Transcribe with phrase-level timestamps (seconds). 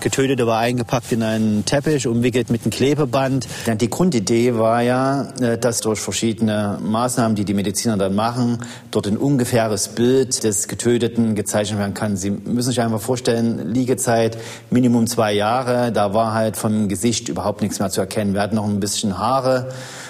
[0.00, 3.46] Getötete war eingepackt in einen Teppich, umwickelt mit einem Klebeband.
[3.80, 8.58] Die Grundidee war ja, äh, dass durch verschiedene Maßnahmen, die die Mediziner dann machen,
[8.90, 12.16] dort ein ungefähres Bild des Getöteten gezeichnet werden kann.
[12.16, 14.38] Sie müssen sich einfach vorstellen, Liegezeit
[14.70, 15.92] Minimum zwei Jahre.
[15.92, 18.34] Da war halt vom Gesicht überhaupt nichts mehr zu erkennen.
[18.34, 19.68] Wir hatten noch ein bisschen Haare.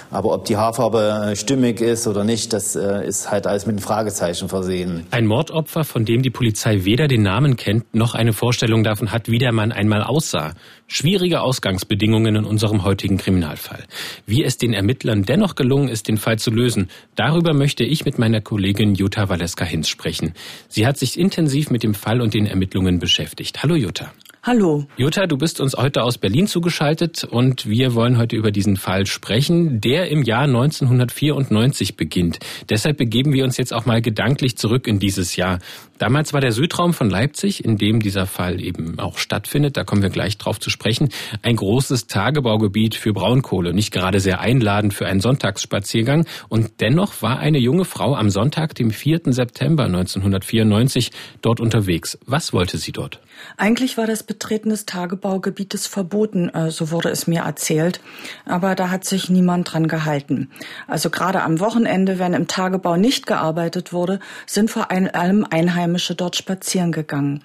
[0.09, 3.73] Aber ob die Haarfarbe äh, stimmig ist oder nicht, das äh, ist halt alles mit
[3.73, 5.05] einem Fragezeichen versehen.
[5.11, 9.29] Ein Mordopfer, von dem die Polizei weder den Namen kennt, noch eine Vorstellung davon hat,
[9.29, 10.53] wie der Mann einmal aussah.
[10.87, 13.83] Schwierige Ausgangsbedingungen in unserem heutigen Kriminalfall.
[14.25, 18.17] Wie es den Ermittlern dennoch gelungen ist, den Fall zu lösen, darüber möchte ich mit
[18.17, 20.33] meiner Kollegin Jutta Waleska-Hinz sprechen.
[20.69, 23.61] Sie hat sich intensiv mit dem Fall und den Ermittlungen beschäftigt.
[23.61, 24.11] Hallo Jutta.
[24.47, 24.85] Hallo.
[24.95, 29.05] Jutta, du bist uns heute aus Berlin zugeschaltet und wir wollen heute über diesen Fall
[29.05, 32.39] sprechen, der im Jahr 1994 beginnt.
[32.69, 35.59] Deshalb begeben wir uns jetzt auch mal gedanklich zurück in dieses Jahr.
[35.97, 40.01] Damals war der Südraum von Leipzig, in dem dieser Fall eben auch stattfindet, da kommen
[40.01, 41.09] wir gleich drauf zu sprechen,
[41.41, 46.25] ein großes Tagebaugebiet für Braunkohle, nicht gerade sehr einladend für einen Sonntagsspaziergang.
[46.47, 49.23] Und dennoch war eine junge Frau am Sonntag, dem 4.
[49.25, 51.11] September 1994,
[51.41, 52.17] dort unterwegs.
[52.25, 53.19] Was wollte sie dort?
[53.57, 58.01] Eigentlich war das Betreten des Tagebaugebietes verboten, äh, so wurde es mir erzählt.
[58.45, 60.49] Aber da hat sich niemand dran gehalten.
[60.87, 66.35] Also gerade am Wochenende, wenn im Tagebau nicht gearbeitet wurde, sind vor allem Einheimische dort
[66.35, 67.43] spazieren gegangen.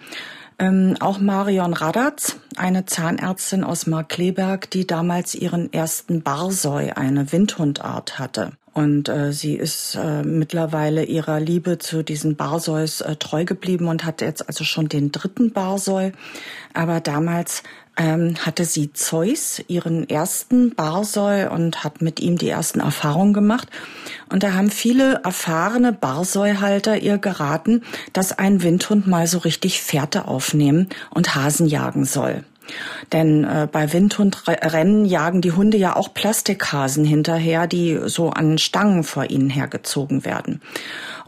[0.58, 8.18] Ähm, auch Marion Radatz, eine Zahnärztin aus Markleberg, die damals ihren ersten Barsoi, eine Windhundart,
[8.18, 8.52] hatte.
[8.74, 14.04] Und äh, sie ist äh, mittlerweile ihrer Liebe zu diesen Barsäus äh, treu geblieben und
[14.04, 16.12] hat jetzt also schon den dritten Barsoi.
[16.72, 17.62] Aber damals
[17.98, 23.68] ähm, hatte sie Zeus, ihren ersten Barsoi, und hat mit ihm die ersten Erfahrungen gemacht.
[24.30, 27.82] Und da haben viele erfahrene Barsoi-Halter ihr geraten,
[28.14, 32.44] dass ein Windhund mal so richtig Fährte aufnehmen und Hasen jagen soll.
[33.12, 39.04] Denn äh, bei Windhundrennen jagen die Hunde ja auch Plastikhasen hinterher, die so an Stangen
[39.04, 40.60] vor ihnen hergezogen werden.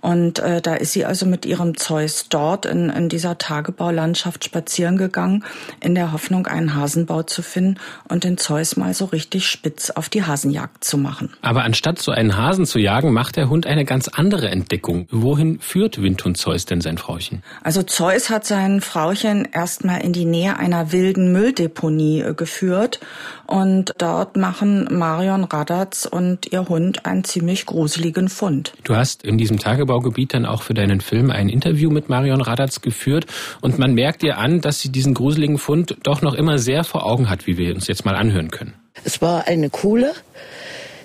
[0.05, 4.99] Und äh, da ist sie also mit ihrem Zeus dort in, in dieser Tagebaulandschaft spazieren
[4.99, 5.44] gegangen,
[5.81, 10.11] in der Hoffnung, einen Hasenbau zu finden und den Zeus mal so richtig spitz auf
[10.11, 11.33] die Hasenjagd zu machen.
[11.41, 15.09] Aber anstatt so einen Hasen zu jagen, macht der Hund eine ganz andere Entdeckung.
[15.11, 17.43] Wohin führt Windhund Zeus denn sein Frauchen?
[17.62, 23.00] Also Zeus hat sein Frauchen erstmal in die Nähe einer wilden Mülldeponie äh, geführt
[23.47, 28.72] und dort machen Marion Radatz und ihr Hund einen ziemlich gruseligen Fund.
[28.84, 32.81] Du hast in diesem Tagebaugebiet dann auch für deinen Film ein Interview mit Marion Radatz
[32.81, 33.27] geführt
[33.61, 37.05] und man merkt ihr an, dass sie diesen gruseligen Fund doch noch immer sehr vor
[37.05, 38.75] Augen hat, wie wir uns jetzt mal anhören können.
[39.03, 40.12] Es war eine Kuhle,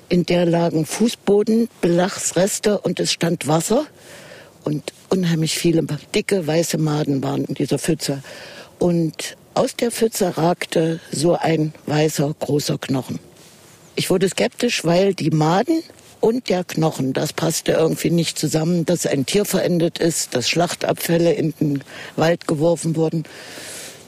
[0.10, 3.86] in der lagen Fußboden, Belachsreste und es stand Wasser
[4.64, 8.22] und unheimlich viele dicke weiße Maden waren in dieser Pfütze.
[8.78, 13.20] Und aus der Pfütze ragte so ein weißer großer Knochen.
[13.98, 15.84] Ich wurde skeptisch, weil die Maden
[16.22, 21.34] und der Knochen, das passte irgendwie nicht zusammen, dass ein Tier verendet ist, dass Schlachtabfälle
[21.34, 21.84] in den
[22.16, 23.24] Wald geworfen wurden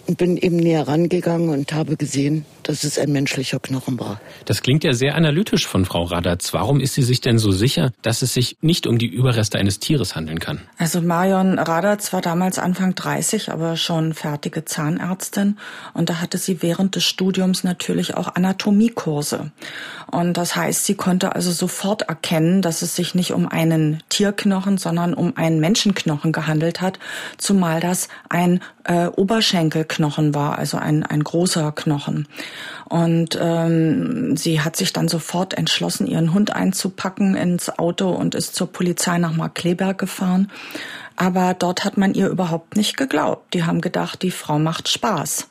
[0.08, 4.20] und bin eben näher rangegangen und habe gesehen, dass es ein menschlicher Knochen war.
[4.46, 6.54] Das klingt ja sehr analytisch von Frau Radatz.
[6.54, 9.80] Warum ist sie sich denn so sicher, dass es sich nicht um die Überreste eines
[9.80, 10.62] Tieres handeln kann?
[10.78, 15.58] Also Marion Radatz war damals Anfang 30, aber schon fertige Zahnärztin.
[15.94, 19.52] Und da hatte sie während des Studiums natürlich auch Anatomiekurse.
[20.12, 24.78] Und das heißt, sie konnte also sofort erkennen, dass es sich nicht um einen Tierknochen,
[24.78, 27.00] sondern um einen Menschenknochen gehandelt hat,
[27.38, 32.28] zumal das ein äh, Oberschenkelknochen war, also ein, ein großer Knochen.
[32.86, 38.56] Und ähm, sie hat sich dann sofort entschlossen, ihren Hund einzupacken ins Auto und ist
[38.56, 40.52] zur Polizei nach Markleberg gefahren.
[41.16, 43.54] Aber dort hat man ihr überhaupt nicht geglaubt.
[43.54, 45.50] Die haben gedacht, die Frau macht Spaß.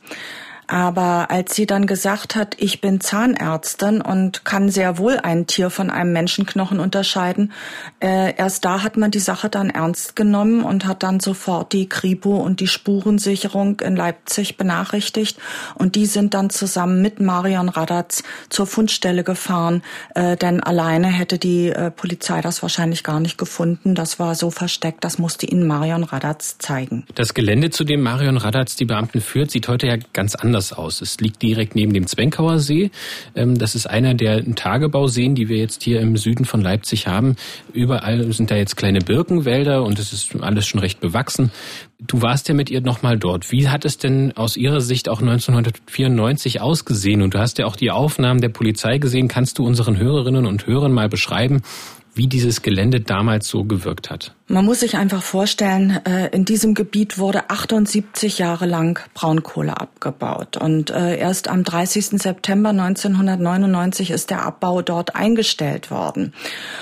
[0.71, 5.69] Aber als sie dann gesagt hat, ich bin Zahnärztin und kann sehr wohl ein Tier
[5.69, 7.51] von einem Menschenknochen unterscheiden,
[7.99, 11.89] äh, erst da hat man die Sache dann ernst genommen und hat dann sofort die
[11.89, 15.39] Kripo und die Spurensicherung in Leipzig benachrichtigt.
[15.75, 19.83] Und die sind dann zusammen mit Marion Radatz zur Fundstelle gefahren,
[20.15, 23.97] äh, denn alleine hätte die äh, Polizei das wahrscheinlich gar nicht gefunden.
[23.97, 27.07] Das war so versteckt, das musste ihnen Marion Radatz zeigen.
[27.17, 30.73] Das Gelände, zu dem Marion Radatz die Beamten führt, sieht heute ja ganz anders anders
[30.75, 31.01] aus.
[31.01, 32.91] Es liegt direkt neben dem Zwenkauer See.
[33.35, 37.37] Ähm, das ist einer der Tagebauseen, die wir jetzt hier im Süden von Leipzig haben.
[37.73, 41.51] Überall sind da jetzt kleine Birkenwälder und es ist alles schon recht bewachsen.
[41.99, 43.51] Du warst ja mit ihr nochmal dort.
[43.53, 47.23] Wie hat es denn aus ihrer Sicht auch 1994 ausgesehen?
[47.23, 49.29] Und du hast ja auch die Aufnahmen der Polizei gesehen.
[49.29, 51.63] Kannst du unseren Hörerinnen und Hörern mal beschreiben,
[52.15, 54.35] wie dieses Gelände damals so gewirkt hat.
[54.53, 60.57] Man muss sich einfach vorstellen, äh, in diesem Gebiet wurde 78 Jahre lang Braunkohle abgebaut.
[60.57, 62.21] Und äh, erst am 30.
[62.21, 66.33] September 1999 ist der Abbau dort eingestellt worden.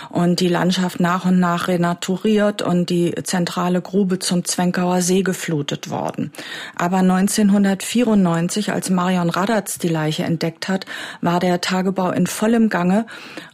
[0.09, 5.91] Und die Landschaft nach und nach renaturiert und die zentrale Grube zum Zwenkauer See geflutet
[5.91, 6.33] worden.
[6.75, 10.87] Aber 1994, als Marion Radatz die Leiche entdeckt hat,
[11.21, 13.05] war der Tagebau in vollem Gange.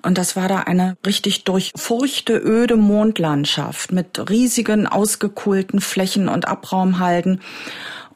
[0.02, 6.46] Und das war da eine richtig durchfurchte, öde Mondlandschaft mit mit riesigen ausgekohlten Flächen und
[6.46, 7.40] Abraumhalden.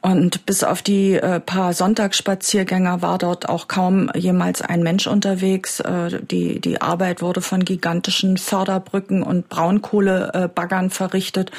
[0.01, 5.81] Und bis auf die äh, paar Sonntagsspaziergänger war dort auch kaum jemals ein Mensch unterwegs.
[5.81, 11.51] Äh, die, die Arbeit wurde von gigantischen Förderbrücken und Braunkohlebaggern verrichtet.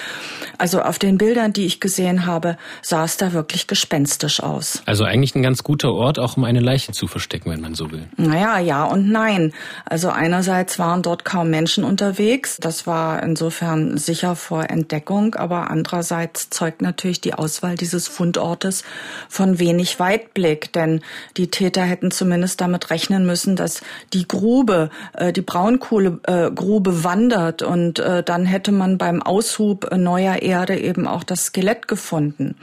[0.57, 4.83] Also auf den Bildern, die ich gesehen habe, sah es da wirklich gespenstisch aus.
[4.87, 7.91] Also eigentlich ein ganz guter Ort, auch um eine Leiche zu verstecken, wenn man so
[7.91, 8.09] will.
[8.17, 9.53] Naja, ja und nein.
[9.85, 12.57] Also einerseits waren dort kaum Menschen unterwegs.
[12.59, 15.35] Das war insofern sicher vor Entdeckung.
[15.35, 18.85] Aber andererseits zeugt natürlich die Auswahl dieses Fundes Fundortes
[19.29, 21.01] von wenig Weitblick, denn
[21.37, 23.81] die Täter hätten zumindest damit rechnen müssen, dass
[24.13, 30.43] die Grube, äh, die Braunkohlegrube äh, wandert und äh, dann hätte man beim Aushub neuer
[30.43, 32.55] Erde eben auch das Skelett gefunden.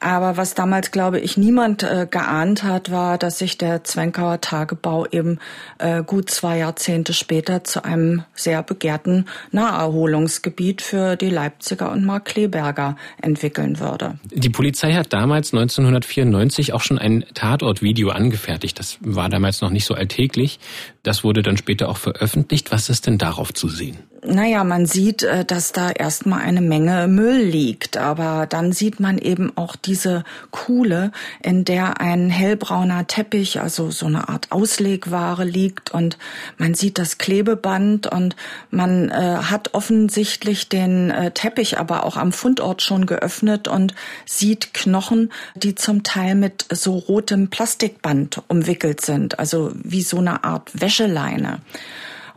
[0.00, 5.06] Aber was damals, glaube ich, niemand äh, geahnt hat, war, dass sich der Zwenkauer Tagebau
[5.06, 5.38] eben
[5.78, 12.24] äh, gut zwei Jahrzehnte später zu einem sehr begehrten Naherholungsgebiet für die Leipziger und Mark
[12.24, 14.18] Kleberger entwickeln würde.
[14.30, 18.78] Die Polizei hat damals 1994 auch schon ein Tatortvideo angefertigt.
[18.78, 20.60] Das war damals noch nicht so alltäglich.
[21.02, 22.72] Das wurde dann später auch veröffentlicht.
[22.72, 23.98] Was ist denn darauf zu sehen?
[24.22, 29.16] Naja, man sieht, äh, dass da erstmal eine Menge Müll liegt, aber dann sieht man
[29.16, 31.10] eben auch diese Kuhle,
[31.42, 35.90] in der ein hellbrauner Teppich, also so eine Art Auslegware liegt.
[35.90, 36.18] Und
[36.58, 38.36] man sieht das Klebeband und
[38.70, 43.94] man äh, hat offensichtlich den äh, Teppich aber auch am Fundort schon geöffnet und
[44.26, 50.44] sieht Knochen, die zum Teil mit so rotem Plastikband umwickelt sind, also wie so eine
[50.44, 51.60] Art Wäscheleine.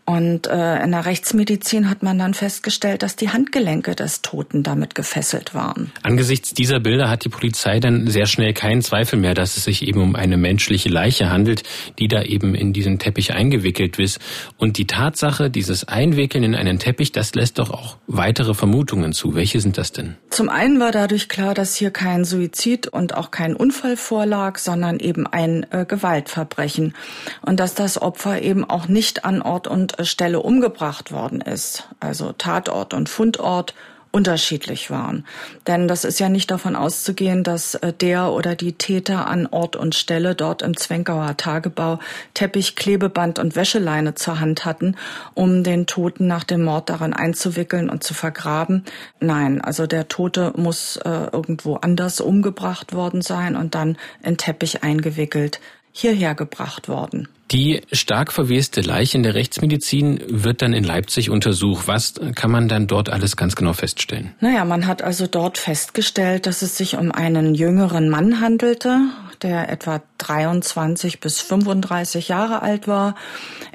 [0.06, 4.96] Und äh, in der Rechtsmedizin hat man dann festgestellt, dass die Handgelenke des Toten damit
[4.96, 5.94] gefesselt waren.
[6.04, 9.88] Angesichts dieser Bilder hat die Polizei dann sehr schnell keinen Zweifel mehr, dass es sich
[9.88, 11.64] eben um eine menschliche Leiche handelt,
[12.00, 14.20] die da eben in diesen Teppich eingewickelt ist.
[14.58, 19.36] Und die Tatsache, dieses Einwickeln in einen Teppich, das lässt doch auch weitere Vermutungen zu.
[19.36, 20.18] Welche sind das denn?
[20.30, 25.00] Zum einen war dadurch klar, dass hier kein Suizid und auch kein Unfall vorlag, sondern
[25.00, 26.94] eben ein äh, Gewaltverbrechen.
[27.42, 32.32] Und dass das Opfer eben auch nicht an Ort und Stelle umgebracht worden ist, also
[32.34, 33.74] Tatort und Fundort,
[34.14, 35.26] unterschiedlich waren.
[35.66, 39.76] Denn das ist ja nicht davon auszugehen, dass äh, der oder die Täter an Ort
[39.76, 41.98] und Stelle dort im Zwenkauer Tagebau
[42.36, 44.96] Teppich, Klebeband und Wäscheleine zur Hand hatten,
[45.34, 48.86] um den Toten nach dem Mord daran einzuwickeln und zu vergraben.
[49.20, 54.84] Nein, also der Tote muss äh, irgendwo anders umgebracht worden sein und dann in Teppich
[54.84, 55.60] eingewickelt
[55.92, 57.30] hierher gebracht worden.
[57.52, 61.88] Die stark verweste Leiche in der Rechtsmedizin wird dann in Leipzig untersucht.
[61.88, 64.34] Was kann man dann dort alles ganz genau feststellen?
[64.40, 69.02] Naja, man hat also dort festgestellt, dass es sich um einen jüngeren Mann handelte,
[69.44, 73.16] der etwa 23 bis 35 Jahre alt war,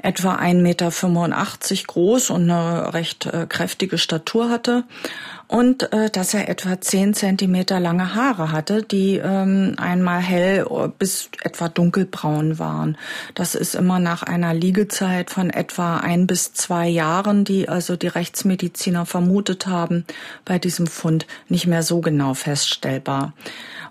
[0.01, 4.83] etwa 1,85 Meter groß und eine recht äh, kräftige Statur hatte
[5.49, 10.65] und äh, dass er etwa zehn Zentimeter lange Haare hatte, die ähm, einmal hell
[10.99, 12.97] bis etwa dunkelbraun waren.
[13.33, 18.07] Das ist immer nach einer Liegezeit von etwa ein bis zwei Jahren, die also die
[18.07, 20.05] Rechtsmediziner vermutet haben,
[20.45, 23.33] bei diesem Fund nicht mehr so genau feststellbar.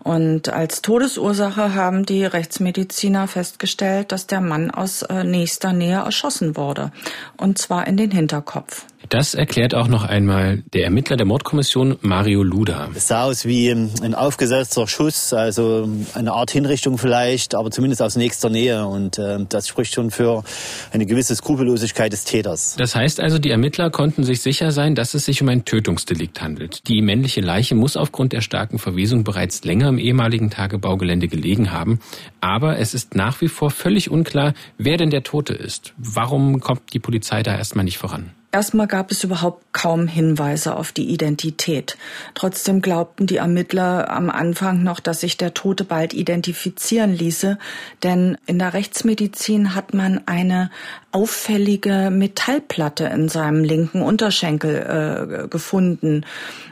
[0.04, 6.56] Und als Todesursache haben die Rechtsmediziner festgestellt, dass der Mann aus äh, nächster Nähe erschossen
[6.56, 6.92] wurde.
[7.36, 8.86] Und zwar in den Hinterkopf.
[9.08, 12.88] Das erklärt auch noch einmal der Ermittler der Mordkommission Mario Luda.
[12.94, 18.16] Es sah aus wie ein aufgesetzter Schuss, also eine Art Hinrichtung vielleicht, aber zumindest aus
[18.16, 18.86] nächster Nähe.
[18.86, 20.44] Und äh, das spricht schon für
[20.92, 22.76] eine gewisse Skrupellosigkeit des Täters.
[22.78, 26.42] Das heißt also, die Ermittler konnten sich sicher sein, dass es sich um ein Tötungsdelikt
[26.42, 26.86] handelt.
[26.88, 32.00] Die männliche Leiche muss aufgrund der starken Verwesung bereits länger im ehemaligen Tagebaugelände gelegen haben.
[32.42, 35.94] Aber es ist nach wie vor völlig unklar, wer denn der Tote ist.
[35.96, 38.32] Warum kommt die Polizei da erstmal nicht voran?
[38.50, 41.98] Erstmal gab es überhaupt kaum Hinweise auf die Identität.
[42.32, 47.58] Trotzdem glaubten die Ermittler am Anfang noch, dass sich der Tote bald identifizieren ließe,
[48.02, 50.70] denn in der Rechtsmedizin hat man eine
[51.10, 56.24] auffällige Metallplatte in seinem linken Unterschenkel äh, gefunden.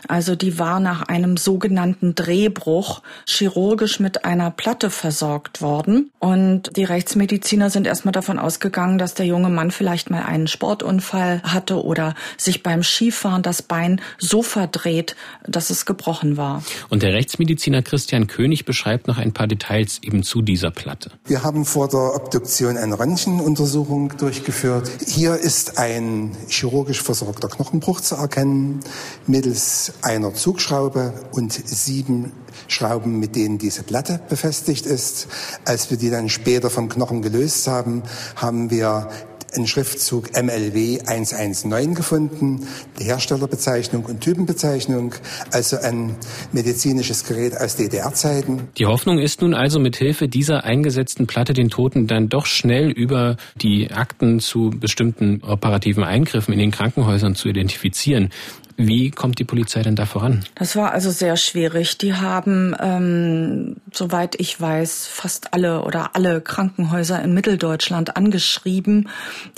[0.08, 6.10] Also die war nach einem sogenannten Drehbruch chirurgisch mit einer Platte versorgt worden.
[6.18, 11.42] Und die Rechtsmediziner sind erstmal davon ausgegangen, dass der junge Mann vielleicht mal einen Sportunfall
[11.42, 15.16] hatte oder sich beim Skifahren das Bein so verdreht,
[15.46, 16.62] dass es gebrochen war.
[16.88, 21.10] Und der Rechtsmediziner Christian König beschreibt noch ein paar Details eben zu dieser Platte.
[21.24, 24.90] Wir haben vor der Obduktion eine Röntgenuntersuchung durchgeführt.
[25.06, 28.80] Hier ist ein chirurgisch versorgter Knochenbruch zu erkennen,
[29.28, 32.32] mittels einer Zugschraube und sieben
[32.66, 35.28] Schrauben, mit denen diese Platte befestigt ist.
[35.64, 38.02] Als wir die dann später vom Knochen gelöst haben,
[38.34, 39.10] haben wir
[39.56, 42.66] einen Schriftzug MLW 119 gefunden,
[42.98, 45.14] die Herstellerbezeichnung und Typenbezeichnung,
[45.50, 46.16] also ein
[46.52, 48.68] medizinisches Gerät aus DDR-Zeiten.
[48.78, 52.90] Die Hoffnung ist nun also mit Hilfe dieser eingesetzten Platte den Toten dann doch schnell
[52.90, 58.30] über die Akten zu bestimmten operativen Eingriffen in den Krankenhäusern zu identifizieren.
[58.76, 60.44] Wie kommt die Polizei denn da voran?
[60.54, 61.96] Das war also sehr schwierig.
[61.98, 69.08] Die haben, ähm, soweit ich weiß, fast alle oder alle Krankenhäuser in Mitteldeutschland angeschrieben.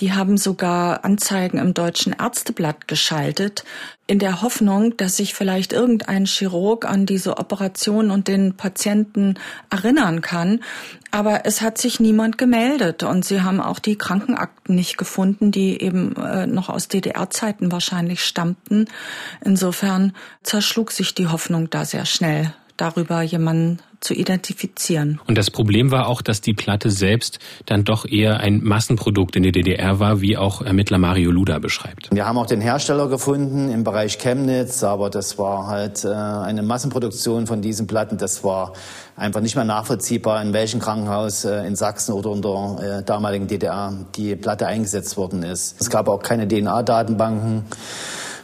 [0.00, 3.64] Die haben sogar Anzeigen im Deutschen Ärzteblatt geschaltet
[4.08, 9.34] in der Hoffnung, dass sich vielleicht irgendein Chirurg an diese Operation und den Patienten
[9.68, 10.60] erinnern kann.
[11.10, 15.80] Aber es hat sich niemand gemeldet und sie haben auch die Krankenakten nicht gefunden, die
[15.82, 18.86] eben äh, noch aus DDR-Zeiten wahrscheinlich stammten.
[19.44, 25.20] Insofern zerschlug sich die Hoffnung da sehr schnell darüber jemanden zu identifizieren.
[25.26, 29.42] Und das Problem war auch, dass die Platte selbst dann doch eher ein Massenprodukt in
[29.42, 32.08] der DDR war, wie auch Ermittler Mario Luda beschreibt.
[32.12, 36.62] Wir haben auch den Hersteller gefunden im Bereich Chemnitz, aber das war halt äh, eine
[36.62, 38.18] Massenproduktion von diesen Platten.
[38.18, 38.72] Das war
[39.16, 43.48] einfach nicht mehr nachvollziehbar, in welchem Krankenhaus äh, in Sachsen oder in der äh, damaligen
[43.48, 45.80] DDR die Platte eingesetzt worden ist.
[45.80, 47.64] Es gab auch keine DNA-Datenbanken.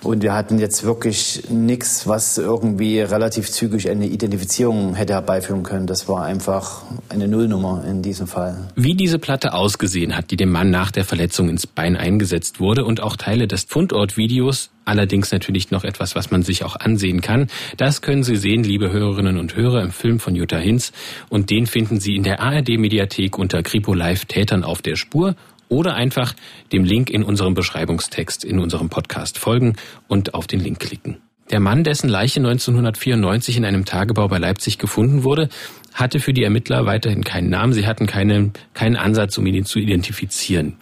[0.05, 5.87] Und wir hatten jetzt wirklich nichts, was irgendwie relativ zügig eine Identifizierung hätte herbeiführen können.
[5.87, 8.69] Das war einfach eine Nullnummer in diesem Fall.
[8.77, 12.85] Wie diese Platte ausgesehen hat, die dem Mann nach der Verletzung ins Bein eingesetzt wurde
[12.85, 17.47] und auch Teile des Fundortvideos, allerdings natürlich noch etwas, was man sich auch ansehen kann.
[17.79, 20.93] Das können Sie sehen, liebe Hörerinnen und Hörer, im Film von Jutta Hinz.
[21.31, 25.35] Und den finden Sie in der ARD-Mediathek unter Kripo Live Tätern auf der Spur
[25.75, 26.35] oder einfach
[26.73, 29.75] dem Link in unserem Beschreibungstext in unserem Podcast folgen
[30.07, 31.19] und auf den Link klicken.
[31.51, 35.51] Der Mann, dessen Leiche 1994 in einem Tagebau bei Leipzig gefunden wurde,
[35.93, 37.75] hatte für die Ermittler weiterhin keinen Namen.
[37.75, 40.77] Sie hatten keine, keinen Ansatz, um ihn zu identifizieren.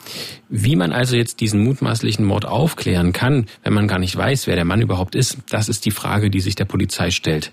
[0.48, 4.54] Wie man also jetzt diesen mutmaßlichen Mord aufklären kann, wenn man gar nicht weiß, wer
[4.54, 7.50] der Mann überhaupt ist, das ist die Frage, die sich der Polizei stellt.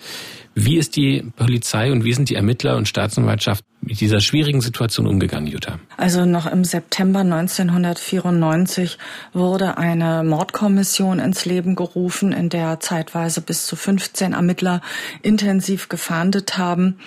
[0.54, 5.08] Wie ist die Polizei und wie sind die Ermittler und Staatsanwaltschaft mit dieser schwierigen Situation
[5.08, 5.80] umgegangen, Jutta?
[5.98, 8.98] Also noch im September 1994
[9.34, 14.82] wurde eine Mordkommission ins Leben gerufen, in der zeitweise bis zu 15 Ermittler
[15.22, 17.00] intensiv gefahndet haben.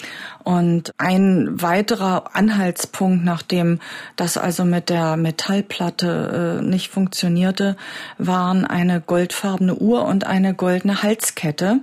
[0.44, 3.78] Und ein weiterer Anhaltspunkt, nachdem
[4.16, 7.76] das also mit der Metallplatte äh, nicht funktionierte,
[8.18, 11.80] waren eine goldfarbene Uhr und eine goldene Halskette.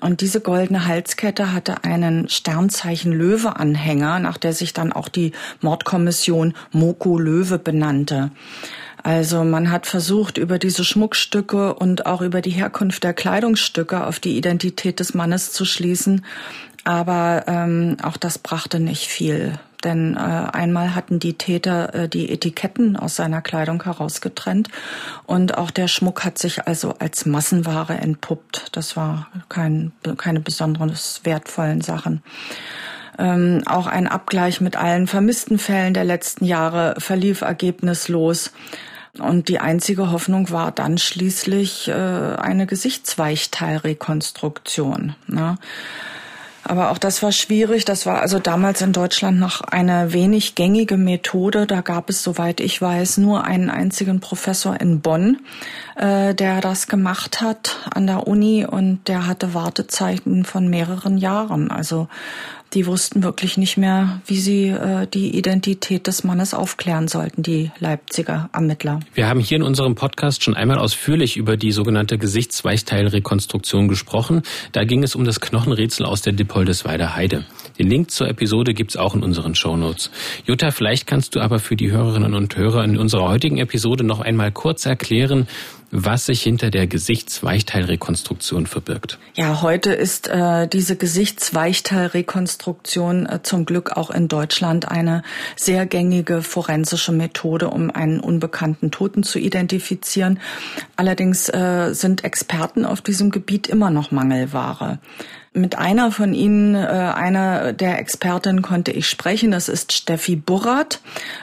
[0.00, 6.54] Und diese goldene Halskette hatte einen Sternzeichen Löwe-Anhänger, nach der sich dann auch die Mordkommission
[6.70, 8.30] Moko Löwe benannte.
[9.02, 14.20] Also man hat versucht, über diese Schmuckstücke und auch über die Herkunft der Kleidungsstücke auf
[14.20, 16.24] die Identität des Mannes zu schließen.
[16.84, 19.58] Aber ähm, auch das brachte nicht viel.
[19.82, 24.68] Denn äh, einmal hatten die Täter äh, die Etiketten aus seiner Kleidung herausgetrennt
[25.26, 28.76] und auch der Schmuck hat sich also als Massenware entpuppt.
[28.76, 32.22] Das war kein, keine besonders wertvollen Sachen.
[33.20, 38.52] Ähm, auch ein Abgleich mit allen vermissten Fällen der letzten Jahre verlief ergebnislos.
[39.18, 45.16] Und die einzige Hoffnung war dann schließlich äh, eine Gesichtsweichteilrekonstruktion.
[45.26, 45.58] Ne?
[46.62, 47.84] Aber auch das war schwierig.
[47.84, 51.66] Das war also damals in Deutschland noch eine wenig gängige Methode.
[51.66, 55.38] Da gab es, soweit ich weiß, nur einen einzigen Professor in Bonn,
[55.96, 61.70] äh, der das gemacht hat an der Uni und der hatte Wartezeiten von mehreren Jahren.
[61.70, 62.08] Also
[62.72, 67.70] die wussten wirklich nicht mehr, wie sie äh, die Identität des Mannes aufklären sollten, die
[67.78, 69.00] Leipziger Ermittler.
[69.14, 74.42] Wir haben hier in unserem Podcast schon einmal ausführlich über die sogenannte Gesichtsweichteilrekonstruktion gesprochen.
[74.72, 77.44] Da ging es um das Knochenrätsel aus der Dippoldesweider Heide.
[77.80, 80.10] Den Link zur Episode gibt's auch in unseren Shownotes.
[80.44, 84.20] Jutta, vielleicht kannst du aber für die Hörerinnen und Hörer in unserer heutigen Episode noch
[84.20, 85.48] einmal kurz erklären,
[85.90, 89.18] was sich hinter der Gesichtsweichteilrekonstruktion verbirgt.
[89.34, 95.22] Ja, heute ist äh, diese Gesichtsweichteilrekonstruktion äh, zum Glück auch in Deutschland eine
[95.56, 100.38] sehr gängige forensische Methode, um einen unbekannten Toten zu identifizieren.
[100.96, 104.98] Allerdings äh, sind Experten auf diesem Gebiet immer noch Mangelware.
[105.52, 109.50] Mit einer von Ihnen, äh, einer der Expertinnen konnte ich sprechen.
[109.50, 111.00] Das ist Steffi Burrat.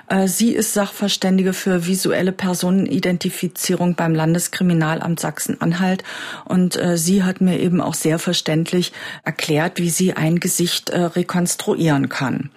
[0.07, 6.05] Äh, sie ist Sachverständige für visuelle Personenidentifizierung beim Landeskriminalamt Sachsen-Anhalt.
[6.45, 8.93] Und äh, sie hat mir eben auch sehr verständlich
[9.25, 12.49] erklärt, wie sie ein Gesicht rekonstruieren kann.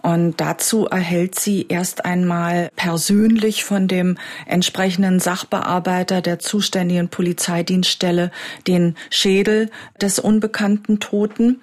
[0.00, 8.30] Und dazu erhält sie erst einmal persönlich von dem entsprechenden Sachbearbeiter der zuständigen Polizeidienststelle
[8.66, 11.60] den Schädel des unbekannten Toten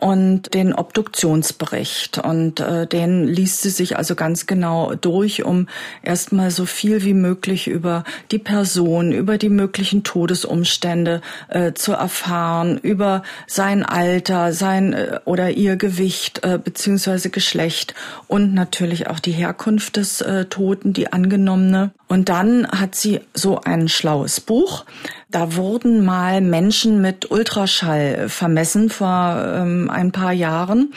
[0.00, 2.18] und den Obduktionsbericht.
[2.18, 5.68] Und äh, den liest sie sich also ganz genau durch, um
[6.02, 12.78] erstmal so viel wie möglich über die Person, über die möglichen Todesumstände äh, zu erfahren,
[12.78, 17.94] über sein Alter, sein äh, oder ihr Gewicht äh, beziehungsweise Geschlecht
[18.28, 21.92] und natürlich auch die Herkunft des äh, Toten, die angenommene.
[22.08, 24.84] Und dann hat sie so ein schlaues Buch.
[25.28, 30.92] Da wurden mal Menschen mit Ultraschall vermessen vor ähm, ein paar Jahren.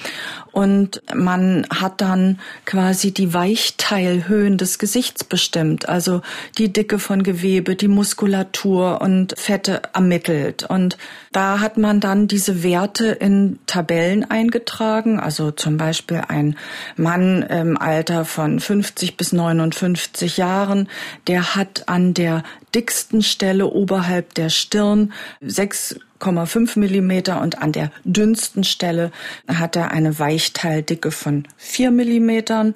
[0.51, 6.21] Und man hat dann quasi die Weichteilhöhen des Gesichts bestimmt, also
[6.57, 10.63] die Dicke von Gewebe, die Muskulatur und Fette ermittelt.
[10.63, 10.97] Und
[11.31, 16.57] da hat man dann diese Werte in Tabellen eingetragen, also zum Beispiel ein
[16.97, 20.89] Mann im Alter von 50 bis 59 Jahren,
[21.27, 22.43] der hat an der
[22.73, 29.11] dicksten Stelle oberhalb der Stirn sechs 0,5 Millimeter und an der dünnsten Stelle
[29.47, 32.75] hat er eine Weichteildicke von 4 Millimetern.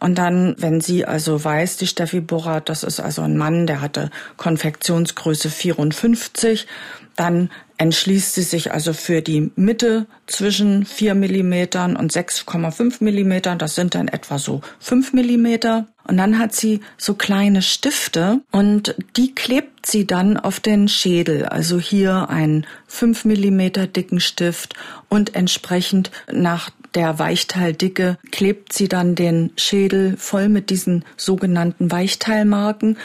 [0.00, 3.80] Und dann, wenn sie also weiß, die Steffi Borat, das ist also ein Mann, der
[3.80, 6.66] hatte Konfektionsgröße 54,
[7.16, 13.58] dann entschließt sie sich also für die Mitte zwischen 4 Millimetern und 6,5 Millimetern.
[13.58, 15.86] Das sind dann etwa so 5 Millimeter.
[16.06, 21.46] Und dann hat sie so kleine Stifte und die klebt sie dann auf den Schädel.
[21.46, 24.74] Also hier einen 5 Millimeter dicken Stift
[25.08, 32.96] und entsprechend nach der Weichteildicke klebt sie dann den Schädel voll mit diesen sogenannten Weichteilmarken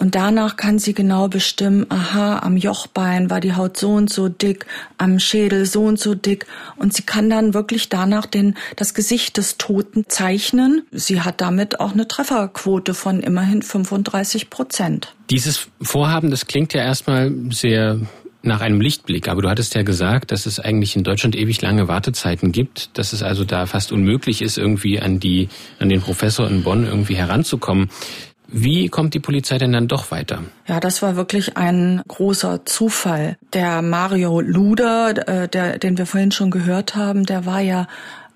[0.00, 4.30] und danach kann sie genau bestimmen, aha, am Jochbein war die Haut so und so
[4.30, 4.64] dick,
[4.96, 6.46] am Schädel so und so dick.
[6.76, 10.86] Und sie kann dann wirklich danach den, das Gesicht des Toten zeichnen.
[10.90, 15.14] Sie hat damit auch eine Trefferquote von immerhin 35 Prozent.
[15.28, 18.00] Dieses Vorhaben, das klingt ja erstmal sehr
[18.42, 19.28] nach einem Lichtblick.
[19.28, 23.12] Aber du hattest ja gesagt, dass es eigentlich in Deutschland ewig lange Wartezeiten gibt, dass
[23.12, 25.48] es also da fast unmöglich ist, irgendwie an die,
[25.78, 27.90] an den Professor in Bonn irgendwie heranzukommen.
[28.52, 30.42] Wie kommt die Polizei denn dann doch weiter?
[30.66, 33.36] Ja, das war wirklich ein großer Zufall.
[33.52, 37.86] Der Mario Luder, äh, der, den wir vorhin schon gehört haben, der war ja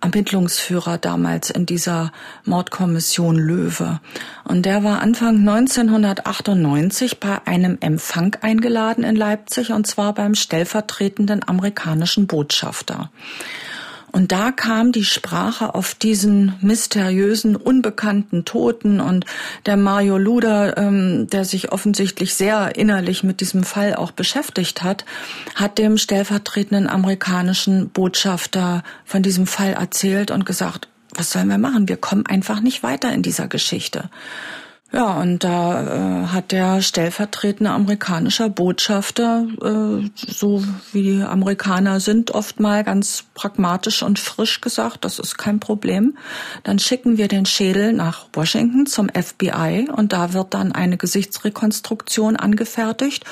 [0.05, 2.13] Ermittlungsführer damals in dieser
[2.45, 4.01] Mordkommission Löwe.
[4.45, 11.49] Und der war Anfang 1998 bei einem Empfang eingeladen in Leipzig und zwar beim stellvertretenden
[11.49, 13.11] amerikanischen Botschafter.
[14.15, 19.27] Und da kam die Sprache auf diesen mysteriösen, unbekannten Toten und
[19.67, 25.05] der Mario Luder, ähm, der sich offensichtlich sehr innerlich mit diesem Fall auch beschäftigt hat,
[25.57, 31.89] hat dem stellvertretenden amerikanischen Botschafter von diesem Fall erzählt und gesagt, was sollen wir machen?
[31.89, 34.11] Wir kommen einfach nicht weiter in dieser Geschichte.
[34.95, 42.31] Ja, und da äh, hat der stellvertretende amerikanische Botschafter, äh, so wie die Amerikaner sind,
[42.31, 46.17] oft mal ganz pragmatisch und frisch gesagt, das ist kein Problem.
[46.63, 52.37] Dann schicken wir den Schädel nach Washington zum FBI und da wird dann eine Gesichtsrekonstruktion
[52.37, 53.25] angefertigt.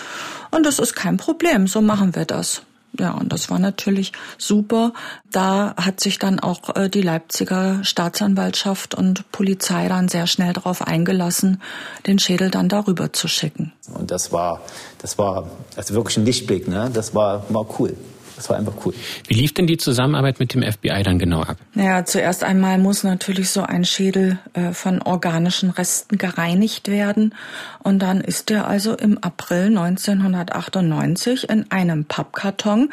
[0.51, 2.63] Und das ist kein Problem, so machen wir das.
[2.99, 4.93] Ja, und das war natürlich super.
[5.31, 10.83] Da hat sich dann auch äh, die Leipziger Staatsanwaltschaft und Polizei dann sehr schnell darauf
[10.83, 11.63] eingelassen,
[12.07, 13.73] den Schädel dann darüber zu schicken.
[13.95, 14.61] Und das war,
[14.99, 16.91] das war also wirklich ein Lichtblick, ne?
[16.93, 17.97] Das war, war cool.
[18.43, 18.93] Das war einfach cool.
[19.29, 21.59] Wie lief denn die Zusammenarbeit mit dem FBI dann genau ab?
[21.75, 27.37] Naja, zuerst einmal muss natürlich so ein Schädel äh, von organischen Resten gereinigt werden.
[27.85, 32.93] Und dann ist er also im April 1998 in einem Pappkarton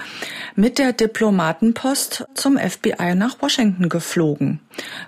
[0.55, 4.59] mit der Diplomatenpost zum FBI nach Washington geflogen.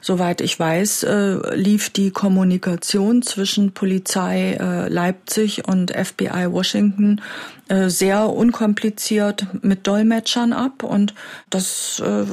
[0.02, 7.22] Soweit ich weiß, äh, lief die Kommunikation zwischen Polizei äh, Leipzig und FBI Washington
[7.68, 11.14] äh, sehr unkompliziert mit Dolmetsch Dolmetschern ab und
[11.50, 12.26] das äh,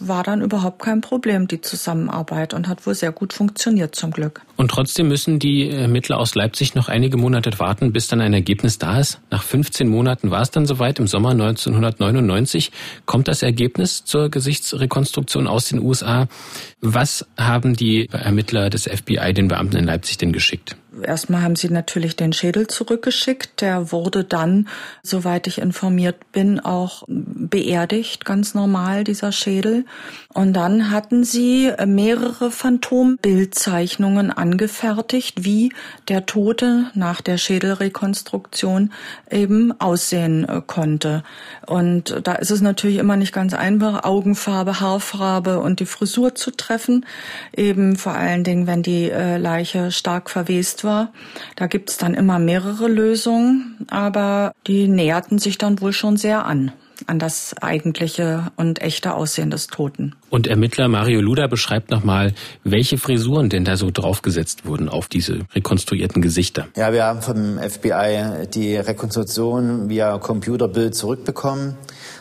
[0.00, 4.42] war dann überhaupt kein Problem, die Zusammenarbeit und hat wohl sehr gut funktioniert zum Glück.
[4.56, 8.78] Und trotzdem müssen die Ermittler aus Leipzig noch einige Monate warten, bis dann ein Ergebnis
[8.78, 9.20] da ist.
[9.30, 10.98] Nach 15 Monaten war es dann soweit.
[10.98, 12.70] Im Sommer 1999
[13.06, 16.28] kommt das Ergebnis zur Gesichtsrekonstruktion aus den USA.
[16.80, 20.76] Was haben die Ermittler des FBI den Beamten in Leipzig denn geschickt?
[21.04, 23.60] Erstmal haben sie natürlich den Schädel zurückgeschickt.
[23.60, 24.68] Der wurde dann,
[25.02, 29.84] soweit ich informiert bin, auch beerdigt, ganz normal, dieser Schädel.
[30.32, 35.72] Und dann hatten sie mehrere Phantombildzeichnungen angefertigt, wie
[36.08, 38.92] der Tote nach der Schädelrekonstruktion
[39.30, 41.24] eben aussehen äh, konnte.
[41.66, 46.50] Und da ist es natürlich immer nicht ganz einfach, Augenfarbe, Haarfarbe und die Frisur zu
[46.50, 47.06] treffen.
[47.56, 50.89] Eben vor allen Dingen, wenn die äh, Leiche stark verwest war.
[51.56, 56.72] Da gibt's dann immer mehrere Lösungen, aber die näherten sich dann wohl schon sehr an
[57.06, 60.14] an das eigentliche und echte Aussehen des Toten.
[60.28, 65.40] Und Ermittler Mario Luda beschreibt nochmal, welche Frisuren denn da so draufgesetzt wurden auf diese
[65.54, 66.68] rekonstruierten Gesichter.
[66.76, 71.76] Ja, wir haben vom FBI die Rekonstruktion via Computerbild zurückbekommen.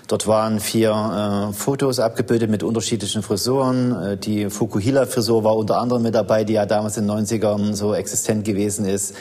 [0.10, 3.92] Dort waren vier äh, Fotos abgebildet mit unterschiedlichen Frisuren.
[3.92, 7.94] Äh, die Fukuhila-Frisur war unter anderem mit dabei, die ja damals in den 90ern so
[7.94, 9.14] existent gewesen ist.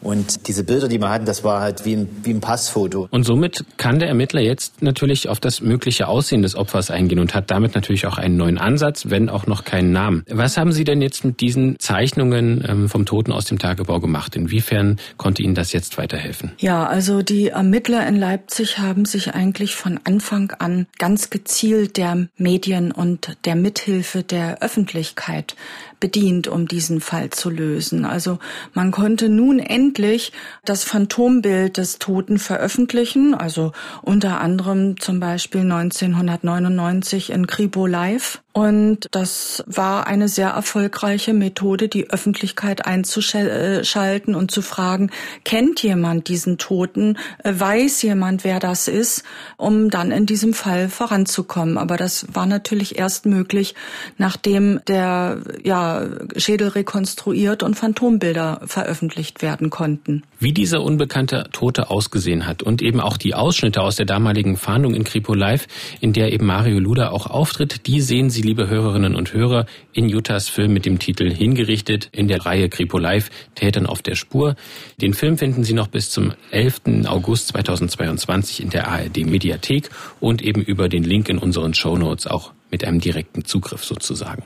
[0.00, 3.08] Und diese Bilder, die wir hatten, das war halt wie ein, wie ein Passfoto.
[3.10, 7.34] Und somit kann der Ermittler jetzt natürlich auf das mögliche Aussehen des Opfers eingehen und
[7.34, 10.24] hat damit natürlich auch einen neuen Ansatz, wenn auch noch keinen Namen.
[10.28, 14.36] Was haben Sie denn jetzt mit diesen Zeichnungen ähm, vom Toten aus dem Tagebau gemacht?
[14.36, 16.52] Inwiefern konnte Ihnen das jetzt weiterhelfen?
[16.58, 22.28] Ja, also die Ermittler in Leipzig haben sich eigentlich von Anfang an ganz gezielt der
[22.36, 25.56] Medien und der Mithilfe der Öffentlichkeit
[26.00, 28.04] bedient, um diesen Fall zu lösen.
[28.04, 28.38] Also
[28.74, 30.32] man konnte nun endlich
[30.64, 38.42] das Phantombild des Toten veröffentlichen, also unter anderem zum Beispiel 1999 in Kribo Live.
[38.56, 45.10] Und das war eine sehr erfolgreiche Methode, die Öffentlichkeit einzuschalten und zu fragen,
[45.44, 49.24] kennt jemand diesen Toten, weiß jemand, wer das ist,
[49.58, 51.76] um dann in diesem Fall voranzukommen.
[51.76, 53.74] Aber das war natürlich erst möglich,
[54.16, 56.06] nachdem der ja,
[56.38, 60.22] Schädel rekonstruiert und Phantombilder veröffentlicht werden konnten.
[60.38, 64.94] Wie dieser unbekannte Tote ausgesehen hat und eben auch die Ausschnitte aus der damaligen Fahndung
[64.94, 65.66] in Kripo Live,
[66.00, 70.06] in der eben Mario Luda auch auftritt, die sehen Sie liebe Hörerinnen und Hörer, in
[70.14, 74.54] Utahs Film mit dem Titel Hingerichtet in der Reihe Kripo Live Tätern auf der Spur.
[75.00, 77.06] Den Film finden Sie noch bis zum 11.
[77.06, 82.52] August 2022 in der ARD Mediathek und eben über den Link in unseren Show auch
[82.70, 84.44] mit einem direkten Zugriff sozusagen.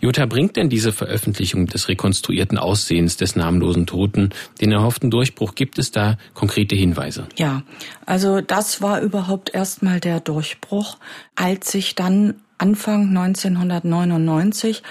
[0.00, 5.54] Jutta, bringt denn diese Veröffentlichung des rekonstruierten Aussehens des namenlosen Toten den erhofften Durchbruch?
[5.54, 7.26] Gibt es da konkrete Hinweise?
[7.36, 7.62] Ja,
[8.06, 10.98] also das war überhaupt erstmal der Durchbruch,
[11.34, 14.82] als sich dann Anfang 1999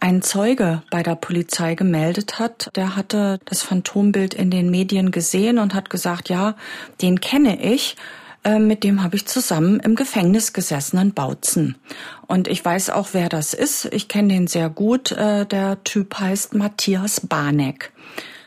[0.00, 2.70] ein Zeuge bei der Polizei gemeldet hat.
[2.76, 6.54] Der hatte das Phantombild in den Medien gesehen und hat gesagt, ja,
[7.00, 7.96] den kenne ich.
[8.44, 11.76] Äh, mit dem habe ich zusammen im Gefängnis gesessen in Bautzen.
[12.26, 13.86] Und ich weiß auch, wer das ist.
[13.86, 15.12] Ich kenne den sehr gut.
[15.12, 17.92] Äh, der Typ heißt Matthias Barneck.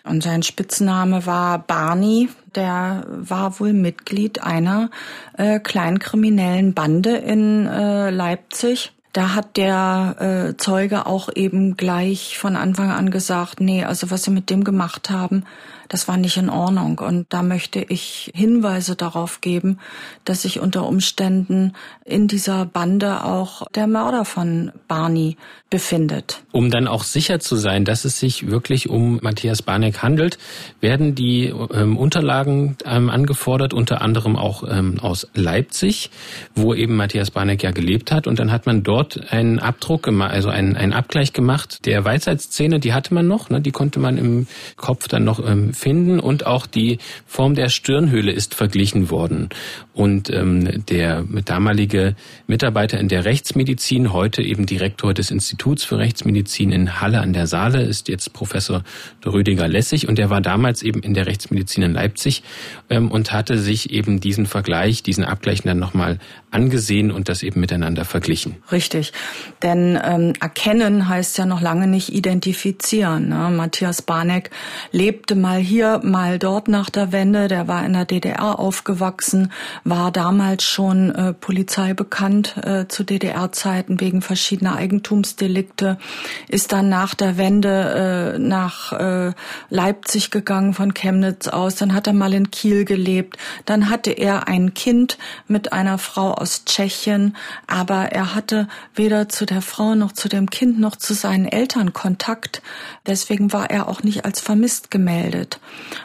[0.03, 2.29] Und sein Spitzname war Barney.
[2.55, 4.89] Der war wohl Mitglied einer
[5.38, 8.93] äh, kleinkriminellen Bande in äh, Leipzig.
[9.13, 10.15] Da hat der
[10.51, 14.63] äh, Zeuge auch eben gleich von Anfang an gesagt, nee, also was sie mit dem
[14.63, 15.45] gemacht haben,
[15.88, 16.99] das war nicht in Ordnung.
[16.99, 19.79] Und da möchte ich Hinweise darauf geben,
[20.25, 21.73] dass sich unter Umständen
[22.05, 25.38] in dieser Bande auch der Mörder von Barney
[25.69, 26.41] befindet.
[26.51, 30.39] Um dann auch sicher zu sein, dass es sich wirklich um Matthias Barneck handelt,
[30.82, 36.10] werden die ähm, Unterlagen ähm, angefordert, unter anderem auch ähm, aus Leipzig,
[36.55, 38.25] wo eben Matthias Barneck ja gelebt hat.
[38.25, 41.86] Und dann hat man dort einen Abdruck also einen, einen Abgleich gemacht.
[41.86, 45.73] Der Weisheitszähne, die hatte man noch, ne, die konnte man im Kopf dann noch ähm,
[45.73, 49.49] finden und auch die Form der Stirnhöhle ist verglichen worden.
[49.99, 52.15] Und ähm, der damalige
[52.47, 57.47] Mitarbeiter in der Rechtsmedizin, heute eben Direktor des Instituts für Rechtsmedizin in Halle an der
[57.47, 58.85] Saale, ist jetzt Professor
[59.25, 62.43] Rüdiger Lessig und der war damals eben in der Rechtsmedizin in Leipzig
[62.89, 66.17] ähm, und hatte sich eben diesen Vergleich, diesen Abgleich dann nochmal
[66.49, 68.55] angesehen und das eben miteinander verglichen.
[68.71, 69.12] Richtig,
[69.63, 73.27] denn ähm, erkennen heißt ja noch lange nicht identifizieren.
[73.27, 73.49] Ne?
[73.49, 74.49] Matthias Barneck
[74.93, 77.49] lebte mal hier, mal dort nach der Wende.
[77.49, 79.51] Der war in der DDR aufgewachsen,
[79.89, 85.97] war damals schon äh, Polizei bekannt äh, zu DDR-Zeiten wegen verschiedener Eigentumsdelikte,
[86.47, 89.34] ist dann nach der Wende äh, nach äh,
[89.69, 91.75] Leipzig gegangen von Chemnitz aus.
[91.75, 93.38] Dann hat er mal in Kiel gelebt.
[93.65, 97.36] Dann hatte er ein Kind mit einer Frau aus Tschechien,
[97.67, 101.93] aber er hatte weder zu der Frau noch zu dem Kind noch zu seinen Eltern
[101.93, 102.62] Kontakt.
[103.08, 105.60] Deswegen war er auch nicht als vermisst gemeldet.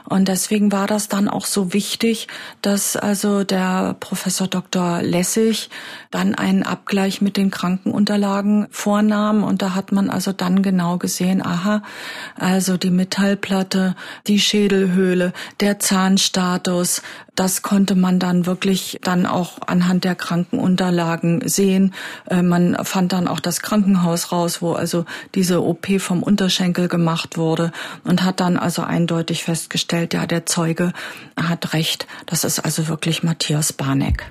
[0.09, 2.29] Und deswegen war das dann auch so wichtig,
[2.62, 5.03] dass also der Professor Dr.
[5.03, 5.69] Lessig
[6.11, 9.43] dann einen Abgleich mit den Krankenunterlagen vornahm.
[9.43, 11.83] Und da hat man also dann genau gesehen, aha,
[12.37, 17.03] also die Metallplatte, die Schädelhöhle, der Zahnstatus,
[17.35, 21.94] das konnte man dann wirklich dann auch anhand der Krankenunterlagen sehen.
[22.29, 27.37] Äh, man fand dann auch das Krankenhaus raus, wo also diese OP vom Unterschenkel gemacht
[27.37, 27.73] wurde
[28.05, 30.92] und hat dann also eindeutig festgestellt, ja, der Zeuge
[31.37, 32.07] hat recht.
[32.27, 34.29] Das ist also wirklich Matthias Barneck.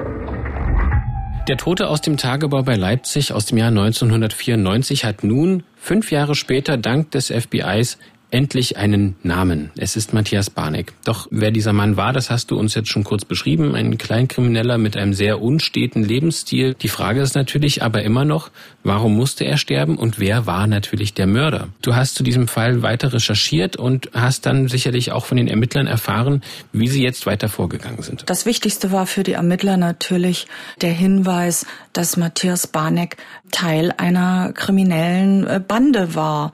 [1.50, 6.36] Der Tote aus dem Tagebau bei Leipzig aus dem Jahr 1994 hat nun, fünf Jahre
[6.36, 7.98] später, dank des FBIs
[8.34, 9.70] endlich einen Namen.
[9.78, 10.94] Es ist Matthias Barneck.
[11.06, 13.76] Doch wer dieser Mann war, das hast du uns jetzt schon kurz beschrieben.
[13.76, 16.74] Ein Kleinkrimineller mit einem sehr unsteten Lebensstil.
[16.74, 18.50] Die Frage ist natürlich aber immer noch,
[18.84, 21.68] warum musste er sterben und wer war natürlich der Mörder?
[21.84, 25.86] Du hast zu diesem Fall weiter recherchiert und hast dann sicherlich auch von den Ermittlern
[25.86, 26.42] erfahren,
[26.72, 28.24] wie sie jetzt weiter vorgegangen sind.
[28.26, 30.48] Das Wichtigste war für die Ermittler natürlich
[30.82, 33.18] der Hinweis, dass Matthias Barneck
[33.52, 36.52] Teil einer kriminellen äh, Bande war.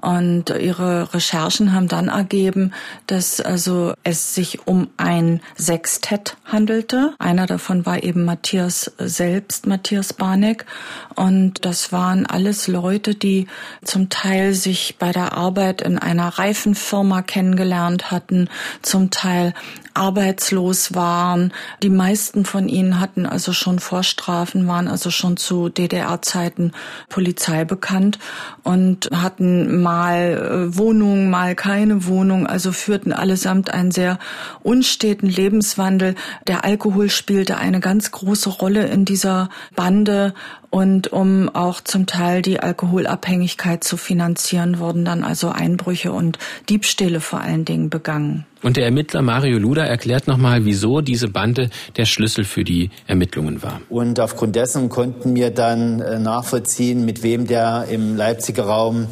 [0.00, 2.72] Und ihre Recherchen haben dann ergeben,
[3.06, 7.14] dass also es sich um ein Sextett handelte.
[7.18, 10.66] Einer davon war eben Matthias selbst, Matthias Barneck.
[11.14, 13.46] Und das waren alles Leute, die
[13.84, 18.48] zum Teil sich bei der Arbeit in einer Reifenfirma kennengelernt hatten,
[18.82, 19.54] zum Teil
[19.98, 21.52] arbeitslos waren.
[21.82, 26.72] Die meisten von ihnen hatten also schon Vorstrafen, waren also schon zu DDR-Zeiten
[27.08, 28.18] Polizei bekannt
[28.62, 34.18] und hatten mal äh, Wohnung, mal keine Wohnung, also führten allesamt einen sehr
[34.62, 36.14] unsteten Lebenswandel.
[36.46, 40.32] Der Alkohol spielte eine ganz große Rolle in dieser Bande
[40.70, 47.20] und um auch zum Teil die Alkoholabhängigkeit zu finanzieren, wurden dann also Einbrüche und Diebstähle
[47.20, 48.44] vor allen Dingen begangen.
[48.62, 53.62] Und der Ermittler Mario Luda erklärt nochmal, wieso diese Bande der Schlüssel für die Ermittlungen
[53.62, 53.80] war.
[53.88, 59.06] Und aufgrund dessen konnten wir dann äh, nachvollziehen, mit wem der im Leipziger Raum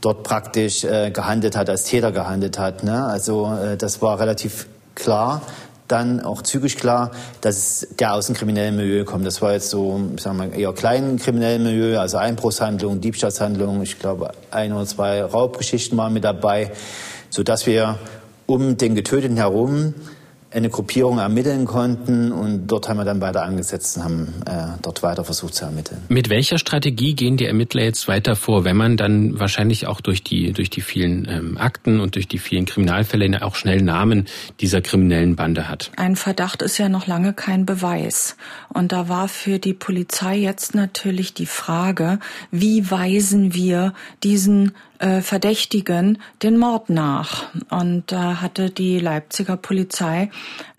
[0.00, 2.84] dort praktisch äh, gehandelt hat, als Täter gehandelt hat.
[2.84, 3.04] Ne?
[3.04, 5.42] Also äh, das war relativ klar
[5.92, 7.10] dann auch zügig klar,
[7.42, 9.26] dass der aus dem kriminellen Milieu kommt.
[9.26, 13.82] Das war jetzt so, sagen wir, eher kleinen kriminellen Milieu, also Einbruchshandlungen, Diebstahlshandlungen.
[13.82, 16.72] Ich glaube, ein oder zwei Raubgeschichten waren mit dabei,
[17.28, 17.98] so dass wir
[18.46, 19.94] um den Getöteten herum
[20.54, 25.02] eine Gruppierung ermitteln konnten und dort haben wir dann weiter angesetzt und haben äh, dort
[25.02, 26.02] weiter versucht zu ermitteln.
[26.08, 30.22] Mit welcher Strategie gehen die Ermittler jetzt weiter vor, wenn man dann wahrscheinlich auch durch
[30.22, 34.26] die durch die vielen ähm, Akten und durch die vielen Kriminalfälle auch schnell Namen
[34.60, 35.90] dieser kriminellen Bande hat?
[35.96, 38.36] Ein Verdacht ist ja noch lange kein Beweis
[38.68, 42.18] und da war für die Polizei jetzt natürlich die Frage,
[42.50, 47.46] wie weisen wir diesen äh, Verdächtigen den Mord nach.
[47.70, 50.30] Und da hatte die Leipziger Polizei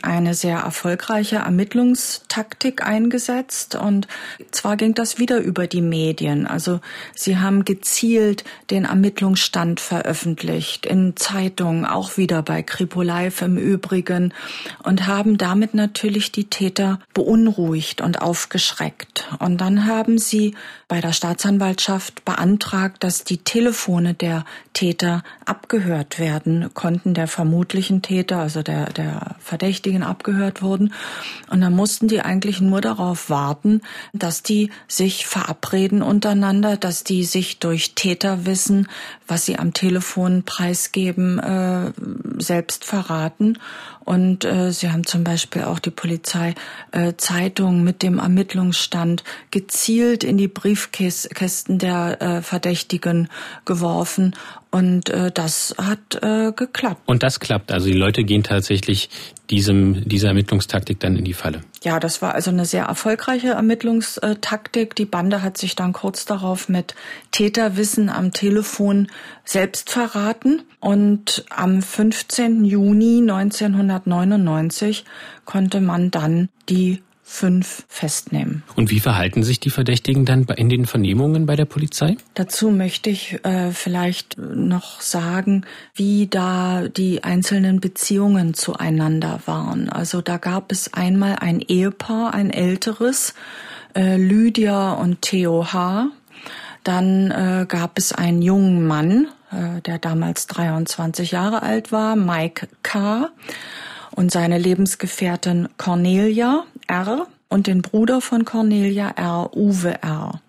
[0.02, 3.76] eine sehr erfolgreiche Ermittlungstaktik eingesetzt.
[3.76, 4.08] Und
[4.52, 6.48] zwar ging das wieder über die Medien.
[6.48, 6.80] Also
[7.14, 14.34] sie haben gezielt den Ermittlungsstand veröffentlicht, in Zeitungen, auch wieder bei Kripo Live im Übrigen,
[14.84, 19.28] und haben damit natürlich die Täter beunruhigt und aufgeschreckt.
[19.40, 20.56] Und dann haben sie
[20.94, 28.38] bei der Staatsanwaltschaft beantragt, dass die Telefone der Täter abgehört werden konnten, der vermutlichen Täter,
[28.38, 30.94] also der, der Verdächtigen abgehört wurden.
[31.50, 33.82] Und dann mussten die eigentlich nur darauf warten,
[34.14, 38.88] dass die sich verabreden untereinander, dass die sich durch Täterwissen,
[39.28, 41.92] was sie am Telefon preisgeben, äh,
[42.38, 43.58] selbst verraten.
[44.06, 46.56] Und äh, sie haben zum Beispiel auch die Polizei
[46.92, 47.14] äh,
[47.72, 50.48] mit dem Ermittlungsstand gezielt in die
[50.92, 53.30] Briefkästen der äh, Verdächtigen
[53.66, 54.36] geworfen.
[54.72, 57.02] Und äh, das hat äh, geklappt.
[57.06, 57.72] Und das klappt.
[57.72, 59.10] Also die Leute gehen tatsächlich
[59.52, 61.62] diesem, dieser Ermittlungstaktik dann in die Falle.
[61.84, 64.96] Ja, das war also eine sehr erfolgreiche Ermittlungstaktik.
[64.96, 66.96] Die Bande hat sich dann kurz darauf mit
[67.32, 69.10] Täterwissen am Telefon
[69.46, 70.64] selbst verraten.
[70.80, 72.66] Und am 15.
[72.66, 75.06] Juni 1999
[75.46, 78.62] konnte man dann die fünf festnehmen.
[78.76, 82.16] Und wie verhalten sich die Verdächtigen dann in den Vernehmungen bei der Polizei?
[82.36, 85.66] Dazu möchte ich äh, vielleicht noch sagen,
[85.96, 89.90] wie da die einzelnen Beziehungen zueinander waren.
[89.90, 93.34] Also da gab es einmal ein Ehepaar, ein älteres,
[93.96, 96.10] äh, Lydia und Theo H.
[96.84, 102.68] Dann äh, gab es einen jungen Mann, äh, der damals 23 Jahre alt war, Mike
[102.84, 103.32] K.
[104.16, 107.28] und seine Lebensgefährtin Cornelia R.
[107.50, 110.42] und den Bruder von Cornelia R., Uwe R.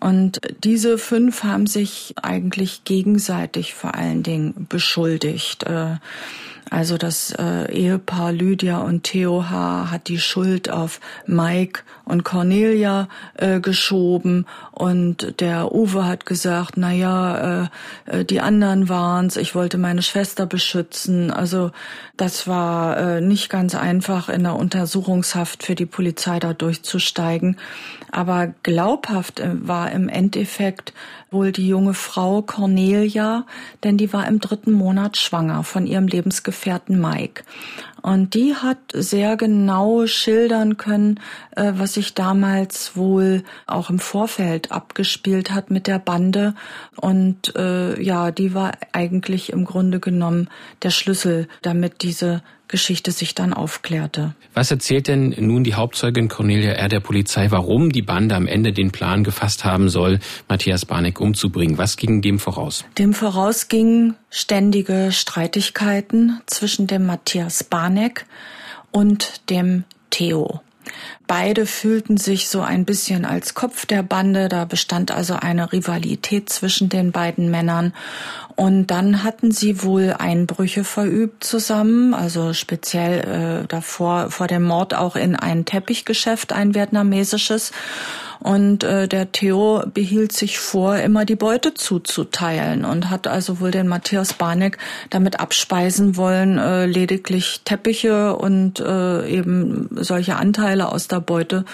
[0.00, 5.64] Und diese fünf haben sich eigentlich gegenseitig vor allen Dingen beschuldigt.
[6.68, 9.90] Also das äh, Ehepaar Lydia und Theo H.
[9.90, 16.92] hat die Schuld auf Mike und Cornelia äh, geschoben und der Uwe hat gesagt, na
[16.92, 17.68] ja, äh,
[18.06, 21.30] äh, die anderen waren's, ich wollte meine Schwester beschützen.
[21.30, 21.70] Also
[22.16, 27.58] das war äh, nicht ganz einfach in der Untersuchungshaft für die Polizei da durchzusteigen,
[28.16, 30.94] aber glaubhaft äh, war im Endeffekt
[31.30, 33.44] wohl die junge Frau Cornelia,
[33.84, 37.44] denn die war im dritten Monat schwanger von ihrem Lebensgefährten Mike.
[38.00, 41.20] Und die hat sehr genau schildern können,
[41.56, 46.54] äh, was sich damals wohl auch im Vorfeld abgespielt hat mit der Bande.
[46.96, 50.48] Und äh, ja, die war eigentlich im Grunde genommen
[50.82, 54.34] der Schlüssel, damit diese Geschichte sich dann aufklärte.
[54.54, 56.88] Was erzählt denn nun die Hauptzeugin Cornelia R.
[56.88, 61.78] der Polizei, warum die Bande am Ende den Plan gefasst haben soll, Matthias Barneck umzubringen?
[61.78, 62.84] Was ging dem voraus?
[62.98, 68.26] Dem voraus gingen ständige Streitigkeiten zwischen dem Matthias Barneck
[68.90, 70.60] und dem Theo.
[71.26, 76.48] Beide fühlten sich so ein bisschen als Kopf der Bande, da bestand also eine Rivalität
[76.48, 77.92] zwischen den beiden Männern.
[78.54, 84.94] Und dann hatten sie wohl Einbrüche verübt zusammen, also speziell äh, davor vor dem Mord
[84.94, 87.72] auch in ein Teppichgeschäft, ein vietnamesisches.
[88.40, 93.70] Und äh, der Theo behielt sich vor, immer die Beute zuzuteilen und hat also wohl
[93.70, 94.78] den Matthias Barneck
[95.10, 101.64] damit abspeisen wollen, äh, lediglich Teppiche und äh, eben solche Anteile aus der Beute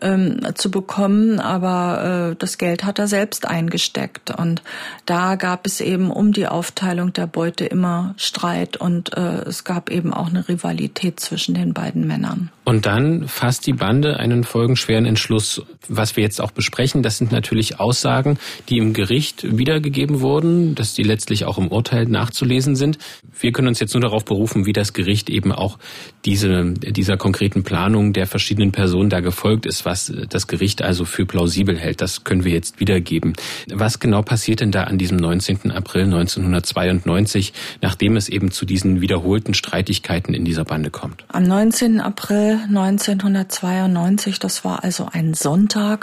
[0.00, 1.40] ähm, zu bekommen.
[1.40, 4.30] Aber äh, das Geld hat er selbst eingesteckt.
[4.38, 4.62] Und
[5.06, 9.90] da gab es eben um die Aufteilung der Beute immer Streit und äh, es gab
[9.90, 12.50] eben auch eine Rivalität zwischen den beiden Männern.
[12.64, 15.62] Und dann fasst die Bande einen folgenschweren Entschluss.
[15.88, 20.94] Was wir jetzt auch besprechen, das sind natürlich Aussagen, die im Gericht wiedergegeben wurden, dass
[20.94, 22.98] die letztlich auch im Urteil nachzulesen sind.
[23.38, 25.78] Wir können uns jetzt nur darauf berufen, wie das Gericht eben auch
[26.24, 31.26] diese, dieser konkreten Planung der verschiedenen Personen da gefolgt ist, was das Gericht also für
[31.26, 32.00] plausibel hält.
[32.00, 33.34] Das können wir jetzt wiedergeben.
[33.72, 35.70] Was genau passiert denn da an diesem 19.
[35.70, 41.24] April 1992, nachdem es eben zu diesen wiederholten Streitigkeiten in dieser Bande kommt?
[41.28, 42.00] Am 19.
[42.00, 46.01] April 1992, das war also ein Sonntag,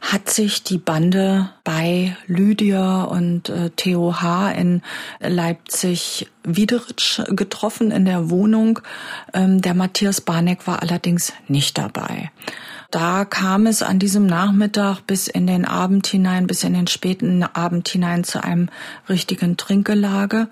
[0.00, 4.52] hat sich die Bande bei Lydia und äh, Theo H.
[4.52, 4.82] in
[5.20, 8.80] Leipzig Wiederitsch getroffen in der Wohnung.
[9.34, 12.30] Ähm, der Matthias Barneck war allerdings nicht dabei.
[12.90, 17.42] Da kam es an diesem Nachmittag bis in den Abend hinein, bis in den späten
[17.42, 18.70] Abend hinein zu einem
[19.10, 20.48] richtigen Trinkgelage.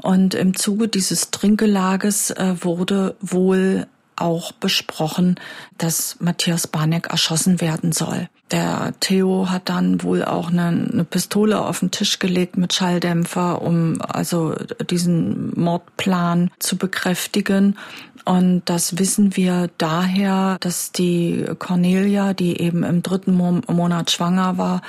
[0.00, 5.36] Und im Zuge dieses Trinkgelages äh, wurde wohl auch besprochen,
[5.78, 8.28] dass Matthias Barneck erschossen werden soll.
[8.50, 13.62] Der Theo hat dann wohl auch eine, eine, Pistole auf den Tisch gelegt mit Schalldämpfer,
[13.62, 14.54] um also
[14.90, 17.76] diesen Mordplan zu bekräftigen.
[18.24, 24.80] Und das wissen wir daher, dass die Cornelia, die eben im dritten Monat schwanger war,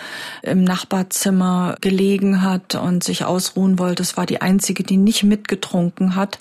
[0.42, 4.04] im Nachbarzimmer gelegen hat und sich ausruhen wollte.
[4.04, 6.40] Es war die einzige, die nicht mitgetrunken hat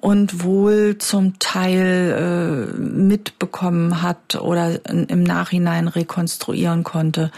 [0.00, 7.30] und wohl zum Teil äh, mitbekommen hat oder im Nachhinein rekonstruieren konnte,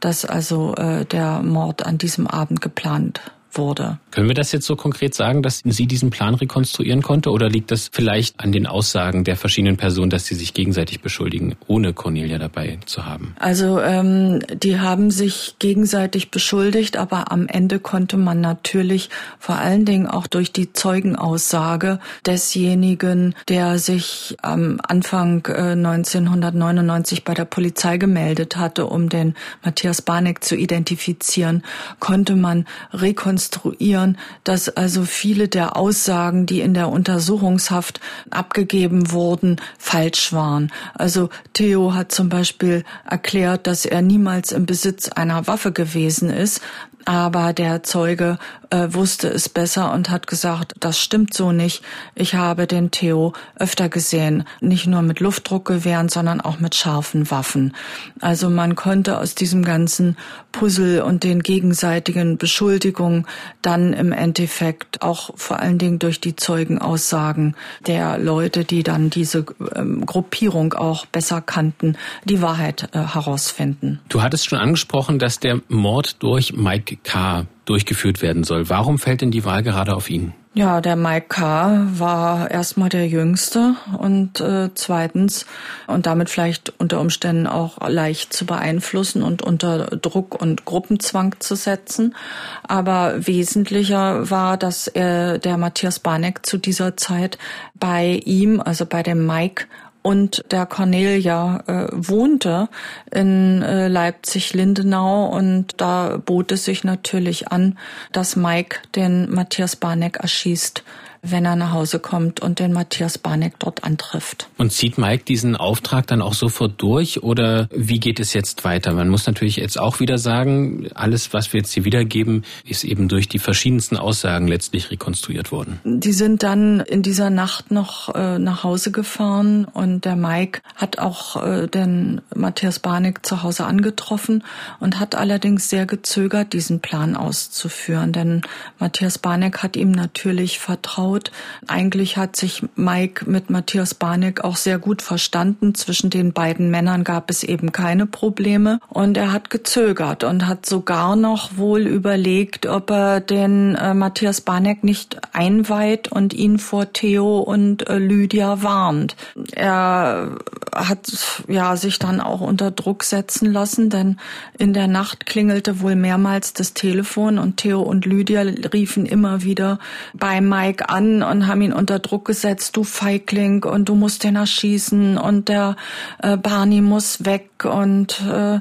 [0.00, 3.20] dass also äh, der Mord an diesem Abend geplant
[3.58, 3.98] wurde.
[4.10, 7.70] Können wir das jetzt so konkret sagen, dass sie diesen Plan rekonstruieren konnte oder liegt
[7.70, 12.38] das vielleicht an den Aussagen der verschiedenen Personen, dass sie sich gegenseitig beschuldigen, ohne Cornelia
[12.38, 13.34] dabei zu haben?
[13.38, 19.84] Also ähm, die haben sich gegenseitig beschuldigt, aber am Ende konnte man natürlich vor allen
[19.84, 27.98] Dingen auch durch die Zeugenaussage desjenigen, der sich am Anfang äh, 1999 bei der Polizei
[27.98, 31.62] gemeldet hatte, um den Matthias Barneck zu identifizieren,
[31.98, 39.56] konnte man rekonstruieren rekonstruieren, dass also viele der Aussagen, die in der Untersuchungshaft abgegeben wurden,
[39.78, 40.72] falsch waren.
[40.94, 46.60] Also Theo hat zum Beispiel erklärt, dass er niemals im Besitz einer Waffe gewesen ist,
[47.04, 48.38] aber der Zeuge
[48.70, 51.82] äh, wusste es besser und hat gesagt, das stimmt so nicht.
[52.14, 57.74] Ich habe den Theo öfter gesehen, nicht nur mit Luftdruckgewehren, sondern auch mit scharfen Waffen.
[58.20, 60.16] Also man konnte aus diesem ganzen
[60.52, 63.26] Puzzle und den gegenseitigen Beschuldigungen
[63.62, 69.44] dann im Endeffekt auch vor allen Dingen durch die Zeugenaussagen der Leute, die dann diese
[69.74, 74.00] ähm, Gruppierung auch besser kannten, die Wahrheit äh, herausfinden.
[74.08, 77.46] Du hattest schon angesprochen, dass der Mord durch Mike K.
[77.66, 78.68] durchgeführt werden soll.
[78.70, 80.32] Warum fällt denn die Wahl gerade auf ihn?
[80.54, 81.86] Ja, der Mike K.
[81.98, 85.44] war erstmal der Jüngste und äh, zweitens
[85.86, 91.56] und damit vielleicht unter Umständen auch leicht zu beeinflussen und unter Druck und Gruppenzwang zu
[91.56, 92.14] setzen.
[92.62, 97.36] Aber wesentlicher war, dass er, der Matthias Barneck zu dieser Zeit
[97.74, 99.66] bei ihm, also bei dem Mike,
[100.06, 102.68] und der Cornelia äh, wohnte
[103.10, 105.26] in äh, Leipzig-Lindenau.
[105.26, 107.76] Und da bot es sich natürlich an,
[108.12, 110.84] dass Mike den Matthias Barneck erschießt
[111.30, 114.48] wenn er nach Hause kommt und den Matthias Barneck dort antrifft.
[114.58, 118.92] Und zieht Mike diesen Auftrag dann auch sofort durch oder wie geht es jetzt weiter?
[118.92, 123.08] Man muss natürlich jetzt auch wieder sagen, alles, was wir jetzt hier wiedergeben, ist eben
[123.08, 125.80] durch die verschiedensten Aussagen letztlich rekonstruiert worden.
[125.84, 130.98] Die sind dann in dieser Nacht noch äh, nach Hause gefahren und der Mike hat
[130.98, 134.44] auch äh, den Matthias Barneck zu Hause angetroffen
[134.80, 138.42] und hat allerdings sehr gezögert, diesen Plan auszuführen, denn
[138.78, 141.30] Matthias Barneck hat ihm natürlich vertraut Tod.
[141.66, 145.74] Eigentlich hat sich Mike mit Matthias Barneck auch sehr gut verstanden.
[145.74, 148.78] Zwischen den beiden Männern gab es eben keine Probleme.
[148.88, 154.40] Und er hat gezögert und hat sogar noch wohl überlegt, ob er den äh, Matthias
[154.40, 159.16] Barneck nicht einweiht und ihn vor Theo und äh, Lydia warnt.
[159.52, 160.36] Er
[160.74, 161.08] hat
[161.48, 164.18] ja sich dann auch unter Druck setzen lassen, denn
[164.58, 169.78] in der Nacht klingelte wohl mehrmals das Telefon und Theo und Lydia riefen immer wieder
[170.14, 174.24] bei Mike an an und haben ihn unter Druck gesetzt, du Feigling und du musst
[174.24, 175.76] den erschießen und der
[176.22, 178.60] äh, Barney muss weg und äh,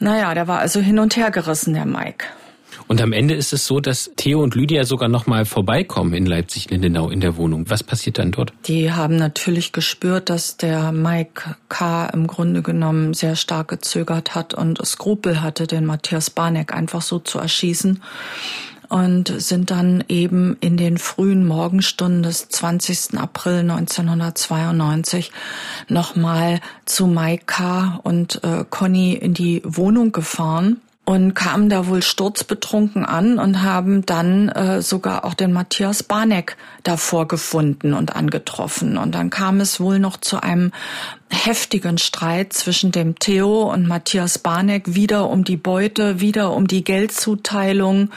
[0.00, 2.26] naja, der war also hin und her gerissen, der Mike.
[2.86, 6.26] Und am Ende ist es so, dass Theo und Lydia sogar noch mal vorbeikommen in
[6.26, 7.70] Leipzig-Lindenau in der Wohnung.
[7.70, 8.52] Was passiert dann dort?
[8.66, 12.06] Die haben natürlich gespürt, dass der Mike K.
[12.06, 17.20] im Grunde genommen sehr stark gezögert hat und Skrupel hatte, den Matthias Barneck einfach so
[17.20, 18.02] zu erschießen
[18.88, 23.18] und sind dann eben in den frühen Morgenstunden des 20.
[23.18, 25.32] April 1992
[25.88, 33.04] nochmal zu Maika und äh, Conny in die Wohnung gefahren und kamen da wohl sturzbetrunken
[33.04, 38.96] an und haben dann äh, sogar auch den Matthias Barneck davor gefunden und angetroffen.
[38.96, 40.72] Und dann kam es wohl noch zu einem
[41.28, 46.84] heftigen Streit zwischen dem Theo und Matthias Barneck wieder um die Beute, wieder um die
[46.84, 48.10] Geldzuteilung.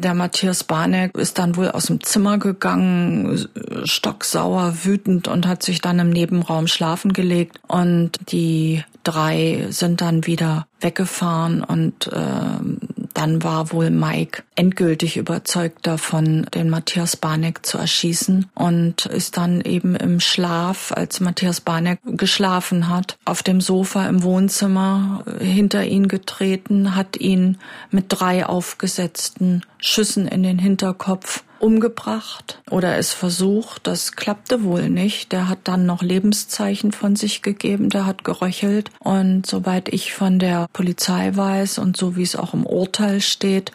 [0.00, 3.48] Der Matthias Barneck ist dann wohl aus dem Zimmer gegangen,
[3.82, 7.58] stocksauer, wütend und hat sich dann im Nebenraum schlafen gelegt.
[7.66, 12.87] Und die drei sind dann wieder weggefahren und äh,
[13.18, 19.60] dann war wohl Mike endgültig überzeugt davon, den Matthias Barneck zu erschießen und ist dann
[19.60, 26.06] eben im Schlaf, als Matthias Barneck geschlafen hat, auf dem Sofa im Wohnzimmer hinter ihn
[26.06, 27.58] getreten, hat ihn
[27.90, 33.86] mit drei aufgesetzten Schüssen in den Hinterkopf umgebracht oder es versucht.
[33.86, 35.32] Das klappte wohl nicht.
[35.32, 38.90] Der hat dann noch Lebenszeichen von sich gegeben, der hat geröchelt.
[39.00, 43.72] Und soweit ich von der Polizei weiß und so wie es auch im Urteil steht,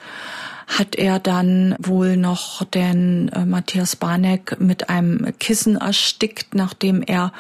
[0.68, 7.32] hat er dann wohl noch den äh, Matthias Barneck mit einem Kissen erstickt, nachdem er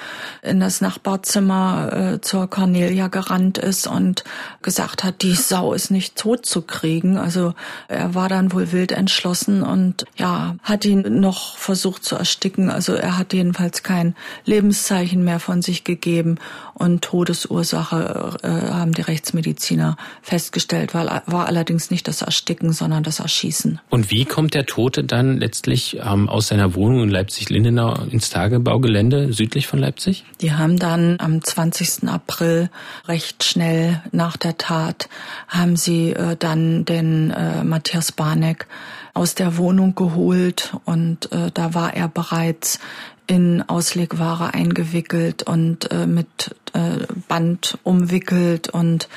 [0.41, 4.23] in das Nachbarzimmer äh, zur Cornelia gerannt ist und
[4.61, 7.17] gesagt hat, die Sau ist nicht tot zu kriegen.
[7.17, 7.53] Also
[7.87, 12.69] er war dann wohl wild entschlossen und ja, hat ihn noch versucht zu ersticken.
[12.69, 14.15] Also er hat jedenfalls kein
[14.45, 16.37] Lebenszeichen mehr von sich gegeben
[16.73, 23.12] und Todesursache äh, haben die Rechtsmediziner festgestellt, weil war allerdings nicht das Ersticken, sondern das
[23.19, 23.79] Erschießen.
[23.89, 29.33] Und wie kommt der Tote dann letztlich ähm, aus seiner Wohnung in Leipzig-Lindenau ins Tagebaugelände
[29.33, 30.23] südlich von Leipzig?
[30.41, 32.07] Die haben dann am 20.
[32.07, 32.69] April
[33.07, 35.09] recht schnell nach der Tat
[35.47, 38.67] haben sie äh, dann den äh, Matthias Barneck
[39.13, 42.79] aus der Wohnung geholt und äh, da war er bereits
[43.27, 49.07] in Auslegware eingewickelt und äh, mit äh, Band umwickelt und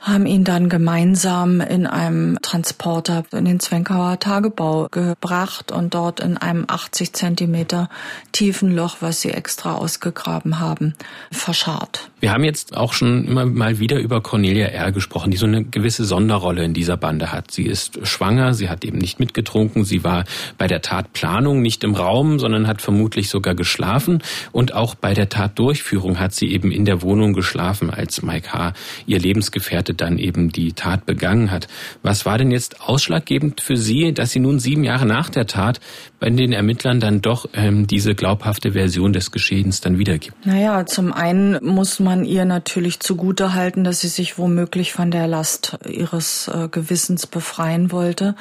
[0.00, 6.38] haben ihn dann gemeinsam in einem Transporter in den Zwenkauer Tagebau gebracht und dort in
[6.38, 7.90] einem 80 Zentimeter
[8.32, 10.94] tiefen Loch, was sie extra ausgegraben haben,
[11.30, 12.10] verscharrt.
[12.20, 14.92] Wir haben jetzt auch schon immer mal wieder über Cornelia R.
[14.92, 17.50] gesprochen, die so eine gewisse Sonderrolle in dieser Bande hat.
[17.50, 20.24] Sie ist schwanger, sie hat eben nicht mitgetrunken, sie war
[20.56, 24.22] bei der Tatplanung nicht im Raum, sondern hat vermutlich sogar geschlafen
[24.52, 28.72] und auch bei der Tatdurchführung hat sie eben in der Wohnung geschlafen, als Mike H.
[29.06, 31.68] ihr Lebensgefährte dann eben die Tat begangen hat.
[32.02, 35.80] Was war denn jetzt ausschlaggebend für Sie, dass Sie nun sieben Jahre nach der Tat
[36.18, 40.34] bei den Ermittlern dann doch ähm, diese glaubhafte Version des Geschehens dann wiedergibt?
[40.46, 45.26] Naja, zum einen muss man ihr natürlich zugute halten, dass sie sich womöglich von der
[45.26, 48.34] Last ihres äh, Gewissens befreien wollte.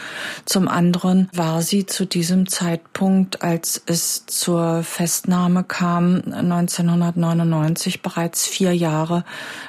[0.46, 8.74] Zum anderen war sie zu diesem Zeitpunkt, als es zur Festnahme kam, 1999 bereits vier
[8.74, 9.24] Jahre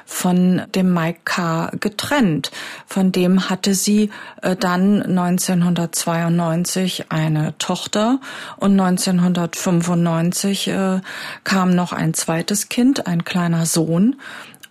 [0.05, 1.70] von dem Mike K.
[1.79, 2.51] getrennt.
[2.85, 4.11] Von dem hatte sie
[4.41, 8.19] äh, dann 1992 eine Tochter
[8.57, 11.01] und 1995 äh,
[11.43, 14.17] kam noch ein zweites Kind, ein kleiner Sohn.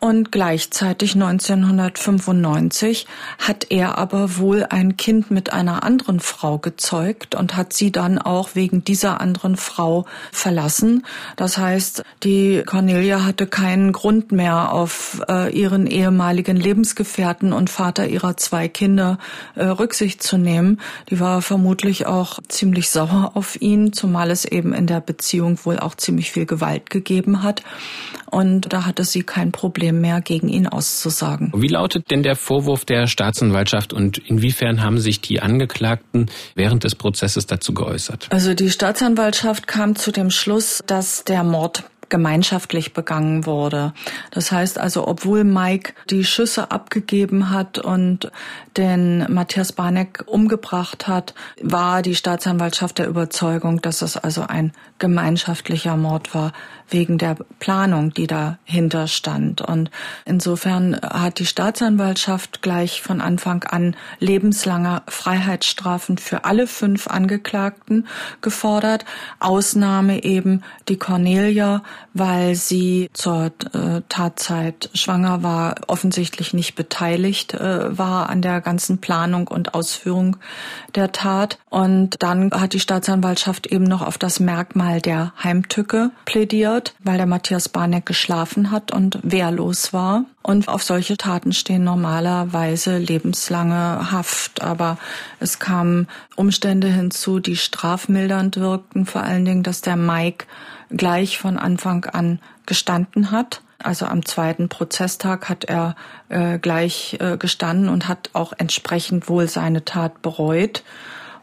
[0.01, 3.07] Und gleichzeitig 1995
[3.39, 8.19] hat er aber wohl ein Kind mit einer anderen Frau gezeugt und hat sie dann
[8.19, 11.05] auch wegen dieser anderen Frau verlassen.
[11.37, 18.09] Das heißt, die Cornelia hatte keinen Grund mehr auf äh, ihren ehemaligen Lebensgefährten und Vater
[18.09, 19.19] ihrer zwei Kinder
[19.55, 20.81] äh, Rücksicht zu nehmen.
[21.11, 25.79] Die war vermutlich auch ziemlich sauer auf ihn, zumal es eben in der Beziehung wohl
[25.79, 27.63] auch ziemlich viel Gewalt gegeben hat.
[28.31, 31.53] Und da hatte sie kein Problem mehr, gegen ihn auszusagen.
[31.55, 36.95] Wie lautet denn der Vorwurf der Staatsanwaltschaft und inwiefern haben sich die Angeklagten während des
[36.95, 38.29] Prozesses dazu geäußert?
[38.31, 43.95] Also die Staatsanwaltschaft kam zu dem Schluss, dass der Mord gemeinschaftlich begangen wurde.
[44.31, 48.31] Das heißt also, obwohl Mike die Schüsse abgegeben hat und
[48.77, 55.97] den Matthias Barneck umgebracht hat, war die Staatsanwaltschaft der Überzeugung, dass es also ein gemeinschaftlicher
[55.97, 56.53] Mord war,
[56.91, 59.61] wegen der Planung, die dahinter stand.
[59.61, 59.91] Und
[60.25, 68.07] insofern hat die Staatsanwaltschaft gleich von Anfang an lebenslanger Freiheitsstrafen für alle fünf Angeklagten
[68.41, 69.05] gefordert.
[69.39, 71.83] Ausnahme eben die Cornelia,
[72.15, 79.01] weil sie zur äh, Tatzeit schwanger war, offensichtlich nicht beteiligt äh, war an der ganzen
[79.01, 80.37] Planung und Ausführung
[80.95, 81.59] der Tat.
[81.69, 87.27] Und dann hat die Staatsanwaltschaft eben noch auf das Merkmal der Heimtücke plädiert, weil der
[87.27, 90.25] Matthias Barneck geschlafen hat und wehrlos war.
[90.43, 94.63] Und auf solche Taten stehen normalerweise lebenslange Haft.
[94.63, 94.99] Aber
[95.39, 99.07] es kamen Umstände hinzu, die strafmildernd wirkten.
[99.07, 100.47] Vor allen Dingen, dass der Mike
[100.91, 103.63] gleich von Anfang an gestanden hat.
[103.83, 105.97] Also am zweiten Prozesstag hat er
[106.29, 110.83] äh, gleich äh, gestanden und hat auch entsprechend wohl seine Tat bereut.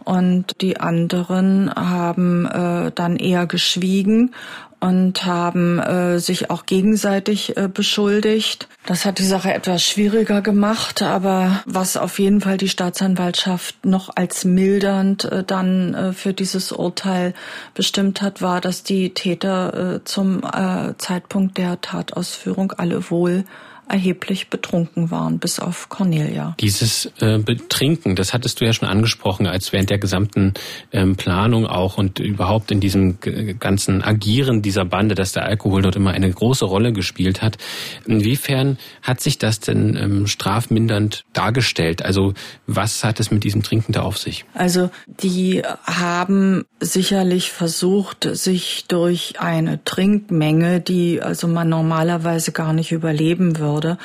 [0.07, 4.33] Und die anderen haben äh, dann eher geschwiegen
[4.79, 8.69] und haben äh, sich auch gegenseitig äh, beschuldigt.
[8.85, 14.09] Das hat die Sache etwas schwieriger gemacht, aber was auf jeden Fall die Staatsanwaltschaft noch
[14.15, 17.33] als mildernd äh, dann äh, für dieses Urteil
[17.73, 23.43] bestimmt hat, war, dass die Täter äh, zum äh, Zeitpunkt der Tatausführung alle wohl
[23.89, 26.55] erheblich betrunken waren, bis auf Cornelia.
[26.59, 30.53] Dieses äh, Betrinken, das hattest du ja schon angesprochen, als während der gesamten
[30.91, 33.17] ähm, Planung auch und überhaupt in diesem
[33.59, 37.57] ganzen Agieren dieser Bande, dass der Alkohol dort immer eine große Rolle gespielt hat.
[38.05, 42.03] Inwiefern hat sich das denn ähm, strafmindernd dargestellt?
[42.03, 42.33] Also
[42.65, 44.45] was hat es mit diesem Trinken da auf sich?
[44.53, 52.91] Also die haben sicherlich versucht, sich durch eine Trinkmenge, die also man normalerweise gar nicht
[52.91, 53.97] überleben würde, würde,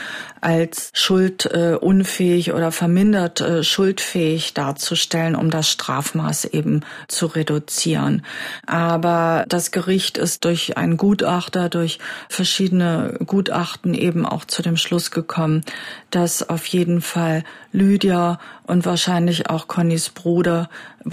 [0.42, 8.22] als schuldunfähig äh, oder vermindert äh, schuldfähig darzustellen, um das Strafmaß eben zu reduzieren.
[8.66, 11.98] Aber das Gericht ist durch einen Gutachter, durch
[12.28, 15.62] verschiedene Gutachten eben auch zu dem Schluss gekommen,
[16.10, 20.68] dass auf jeden Fall Lydia und wahrscheinlich auch Connys Bruder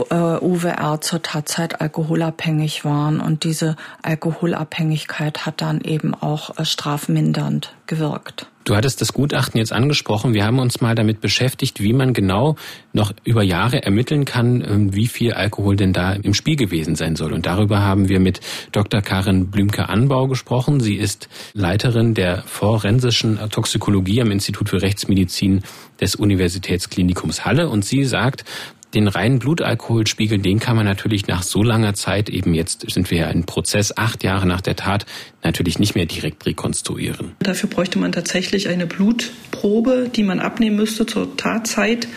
[0.10, 1.02] äh, Uwe R.
[1.02, 3.20] zur Tatzeit alkoholabhängig waren.
[3.20, 8.48] Und diese Alkoholabhängigkeit hat dann eben auch äh, strafmindernd gewirkt.
[8.64, 10.36] Du hattest das Gutachten jetzt angesprochen.
[10.36, 12.56] Wir haben uns mal damit beschäftigt, wie man genau
[12.94, 17.16] noch über Jahre ermitteln kann, ähm, wie viel Alkohol denn da im Spiel gewesen sein
[17.16, 17.34] soll.
[17.34, 19.02] Und darüber haben wir mit Dr.
[19.02, 20.82] Karin Blümke-Anbau gesprochen.
[20.82, 25.64] Sie ist Leiterin der forensischen Toxikologie am Institut für Rechtsmedizin
[26.00, 27.70] des Universitätsklinikums Halle.
[27.70, 28.46] Und sie sagt,
[28.94, 33.20] Den reinen Blutalkoholspiegel, den kann man natürlich nach so langer Zeit, eben jetzt sind wir
[33.20, 35.06] ja in Prozess, acht Jahre nach der Tat,
[35.44, 37.34] natürlich nicht mehr direkt rekonstruieren.
[37.40, 42.08] Dafür bräuchte man tatsächlich eine Blutprobe, die man abnehmen müsste zur Tatzeit.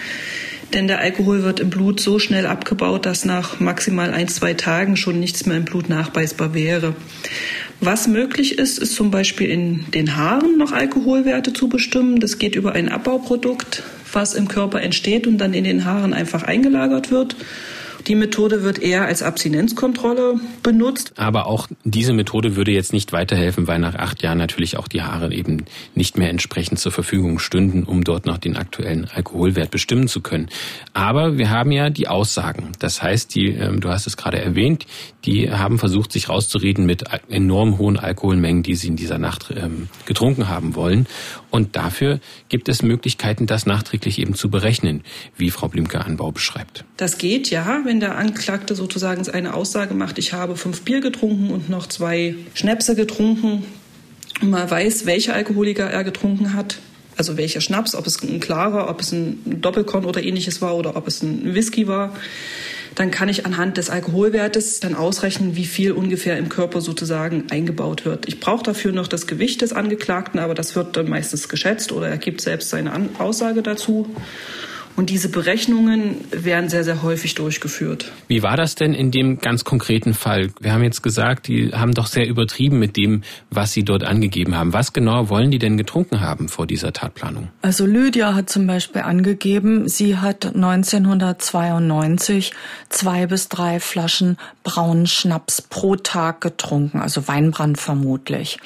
[0.72, 4.96] Denn der Alkohol wird im Blut so schnell abgebaut, dass nach maximal ein, zwei Tagen
[4.96, 6.94] schon nichts mehr im Blut nachweisbar wäre.
[7.80, 12.20] Was möglich ist, ist zum Beispiel in den Haaren noch Alkoholwerte zu bestimmen.
[12.20, 13.82] Das geht über ein Abbauprodukt,
[14.14, 17.36] was im Körper entsteht und dann in den Haaren einfach eingelagert wird.
[18.12, 21.14] Die Methode wird eher als Abstinenzkontrolle benutzt.
[21.16, 25.00] Aber auch diese Methode würde jetzt nicht weiterhelfen, weil nach acht Jahren natürlich auch die
[25.00, 30.08] Haare eben nicht mehr entsprechend zur Verfügung stünden, um dort noch den aktuellen Alkoholwert bestimmen
[30.08, 30.50] zu können.
[30.92, 32.72] Aber wir haben ja die Aussagen.
[32.80, 34.84] Das heißt, die, ähm, du hast es gerade erwähnt,
[35.24, 39.88] die haben versucht, sich rauszureden mit enorm hohen Alkoholmengen, die sie in dieser Nacht ähm,
[40.04, 41.06] getrunken haben wollen.
[41.48, 45.02] Und dafür gibt es Möglichkeiten, das nachträglich eben zu berechnen,
[45.38, 46.84] wie Frau Blümke-Anbau beschreibt.
[46.98, 51.50] Das geht, ja, wenn der Anklagte sozusagen eine Aussage macht, ich habe fünf Bier getrunken
[51.50, 53.64] und noch zwei Schnäpse getrunken
[54.40, 56.78] und man weiß, welcher Alkoholiker er getrunken hat,
[57.16, 60.96] also welcher Schnaps, ob es ein klarer, ob es ein Doppelkorn oder ähnliches war oder
[60.96, 62.14] ob es ein Whisky war,
[62.94, 68.04] dann kann ich anhand des Alkoholwertes dann ausrechnen, wie viel ungefähr im Körper sozusagen eingebaut
[68.04, 68.28] wird.
[68.28, 72.08] Ich brauche dafür noch das Gewicht des Angeklagten, aber das wird dann meistens geschätzt oder
[72.08, 74.08] er gibt selbst seine Aussage dazu.
[74.94, 78.12] Und diese Berechnungen werden sehr, sehr häufig durchgeführt.
[78.28, 80.50] Wie war das denn in dem ganz konkreten Fall?
[80.60, 84.54] Wir haben jetzt gesagt, die haben doch sehr übertrieben mit dem, was sie dort angegeben
[84.54, 84.74] haben.
[84.74, 87.48] Was genau wollen die denn getrunken haben vor dieser Tatplanung?
[87.62, 92.52] Also Lydia hat zum Beispiel angegeben, sie hat 1992
[92.90, 98.58] zwei bis drei Flaschen braunen Schnaps pro Tag getrunken, also Weinbrand vermutlich.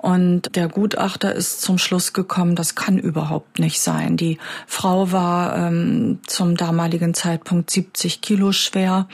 [0.00, 4.16] Und der Gutachter ist zum Schluss gekommen, das kann überhaupt nicht sein.
[4.16, 9.08] Die Frau war ähm, zum damaligen Zeitpunkt 70 Kilo schwer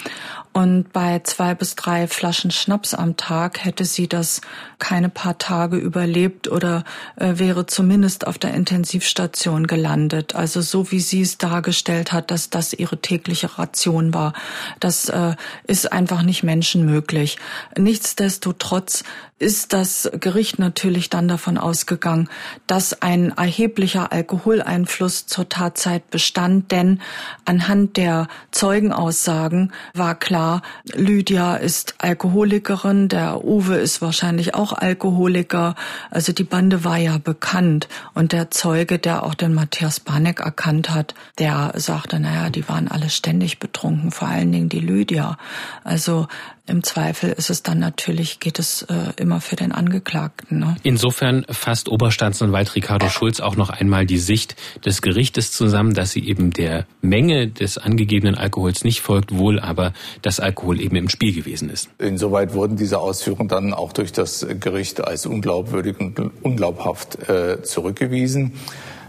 [0.57, 4.41] und bei zwei bis drei Flaschen Schnaps am Tag hätte sie das
[4.79, 6.85] keine paar Tage überlebt oder
[7.17, 10.35] äh, wäre zumindest auf der Intensivstation gelandet.
[10.35, 14.33] Also so wie sie es dargestellt hat, dass das ihre tägliche Ration war,
[14.81, 15.35] das äh,
[15.67, 17.37] ist einfach nicht menschenmöglich.
[17.77, 19.05] Nichtsdestotrotz
[19.39, 20.76] ist das Gericht natürlich
[21.11, 22.29] dann davon ausgegangen,
[22.67, 27.01] dass ein erheblicher Alkoholeinfluss zur Tatzeit bestand, denn
[27.45, 30.63] anhand der Zeugenaussagen war klar,
[30.95, 35.75] Lydia ist Alkoholikerin, der Uwe ist wahrscheinlich auch Alkoholiker,
[36.11, 40.91] also die Bande war ja bekannt und der Zeuge, der auch den Matthias Banek erkannt
[40.91, 45.39] hat, der sagte, naja, die waren alle ständig betrunken, vor allen Dingen die Lydia.
[45.85, 46.29] Also
[46.67, 50.59] im Zweifel ist es dann natürlich, geht es äh, immer für den Angeklagten.
[50.59, 50.77] Ne?
[50.83, 56.27] Insofern fasst Oberstaatsanwalt Ricardo Schulz auch noch einmal die Sicht des Gerichtes zusammen, dass sie
[56.27, 59.93] eben der Menge des angegebenen Alkohols nicht folgt, wohl aber
[60.23, 61.89] dass Alkohol eben im Spiel gewesen ist.
[61.99, 68.53] Insoweit wurden diese Ausführungen dann auch durch das Gericht als unglaubwürdig und unglaubhaft äh, zurückgewiesen.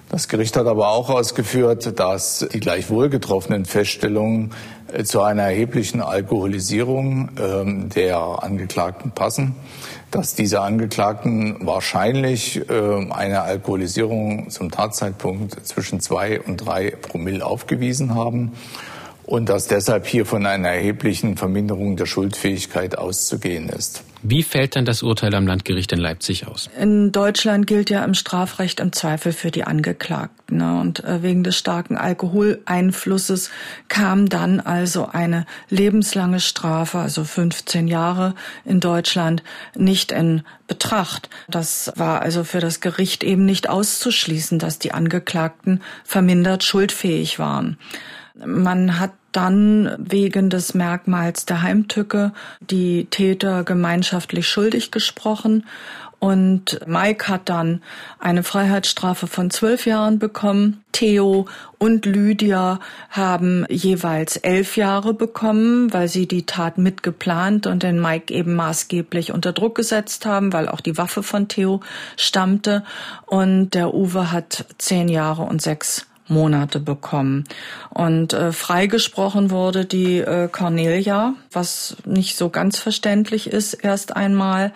[0.10, 4.52] Das Gericht hat aber auch ausgeführt, dass die gleichwohl getroffenen Feststellungen
[5.04, 9.56] zu einer erheblichen Alkoholisierung ähm, der Angeklagten passen,
[10.12, 18.16] dass diese Angeklagten wahrscheinlich äh, eine Alkoholisierung zum Tatzeitpunkt zwischen zwei und drei Promille aufgewiesen
[18.16, 18.54] haben
[19.26, 24.04] und dass deshalb hier von einer erheblichen Verminderung der Schuldfähigkeit auszugehen ist.
[24.24, 26.70] Wie fällt dann das Urteil am Landgericht in Leipzig aus?
[26.80, 30.58] In Deutschland gilt ja im Strafrecht im Zweifel für die Angeklagten.
[30.58, 30.80] Ne?
[30.80, 33.52] Und äh, wegen des starken Alkoholeinflusses
[33.90, 38.34] kam dann also eine lebenslange Strafe, also 15 Jahre
[38.66, 39.44] in Deutschland,
[39.76, 41.30] nicht in Betracht.
[41.48, 47.78] Das war also für das Gericht eben nicht auszuschließen, dass die Angeklagten vermindert schuldfähig waren.
[48.46, 55.64] Man hat dann wegen des Merkmals der Heimtücke die Täter gemeinschaftlich schuldig gesprochen
[56.20, 57.82] und Mike hat dann
[58.18, 60.84] eine Freiheitsstrafe von zwölf Jahren bekommen.
[60.92, 62.80] Theo und Lydia
[63.12, 69.32] haben jeweils elf Jahre bekommen, weil sie die Tat mitgeplant und den Mike eben maßgeblich
[69.32, 71.82] unter Druck gesetzt haben, weil auch die Waffe von Theo
[72.16, 72.84] stammte.
[73.28, 77.46] Und der Uwe hat zehn Jahre und sechs Monate bekommen.
[77.90, 84.74] Und äh, freigesprochen wurde die äh, Cornelia, was nicht so ganz verständlich ist erst einmal,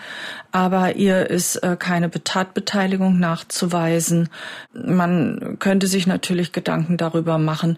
[0.52, 4.30] aber ihr ist äh, keine Tatbeteiligung nachzuweisen.
[4.74, 7.78] Man könnte sich natürlich Gedanken darüber machen,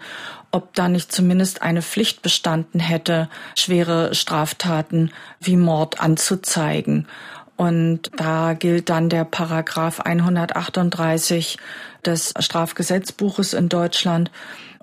[0.52, 7.08] ob da nicht zumindest eine Pflicht bestanden hätte, schwere Straftaten wie Mord anzuzeigen.
[7.56, 11.58] Und da gilt dann der Paragraph 138
[12.06, 14.32] des Strafgesetzbuches in Deutschland.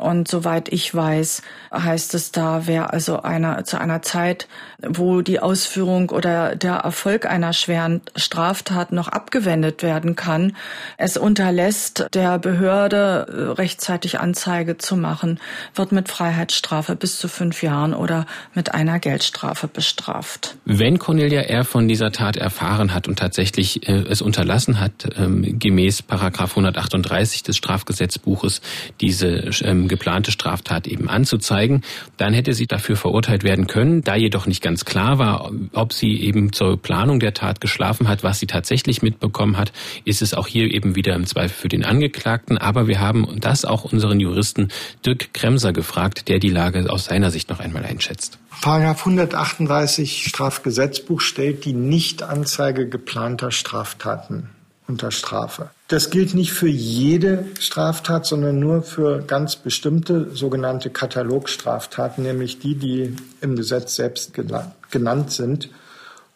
[0.00, 1.42] Und soweit ich weiß,
[1.72, 4.48] heißt es da, wer also einer zu einer Zeit,
[4.82, 10.56] wo die Ausführung oder der Erfolg einer schweren Straftat noch abgewendet werden kann,
[10.96, 15.38] es unterlässt, der Behörde äh, rechtzeitig Anzeige zu machen,
[15.74, 20.56] wird mit Freiheitsstrafe bis zu fünf Jahren oder mit einer Geldstrafe bestraft.
[20.64, 21.64] Wenn Cornelia R.
[21.64, 27.42] von dieser Tat erfahren hat und tatsächlich äh, es unterlassen hat, ähm, gemäß Paragraph 138
[27.42, 28.62] des Strafgesetzbuches
[29.00, 31.82] diese ähm, geplante Straftat eben anzuzeigen,
[32.16, 34.02] dann hätte sie dafür verurteilt werden können.
[34.02, 38.22] Da jedoch nicht ganz klar war, ob sie eben zur Planung der Tat geschlafen hat,
[38.22, 39.72] was sie tatsächlich mitbekommen hat,
[40.06, 42.56] ist es auch hier eben wieder im Zweifel für den Angeklagten.
[42.56, 44.68] Aber wir haben das auch unseren Juristen
[45.04, 48.38] Dirk Kremser gefragt, der die Lage aus seiner Sicht noch einmal einschätzt.
[48.62, 54.48] Paragraph 138 Strafgesetzbuch stellt die Nichtanzeige geplanter Straftaten
[54.90, 55.70] unter Strafe.
[55.86, 62.74] Das gilt nicht für jede Straftat, sondern nur für ganz bestimmte sogenannte Katalogstraftaten, nämlich die,
[62.74, 65.70] die im Gesetz selbst genannt sind.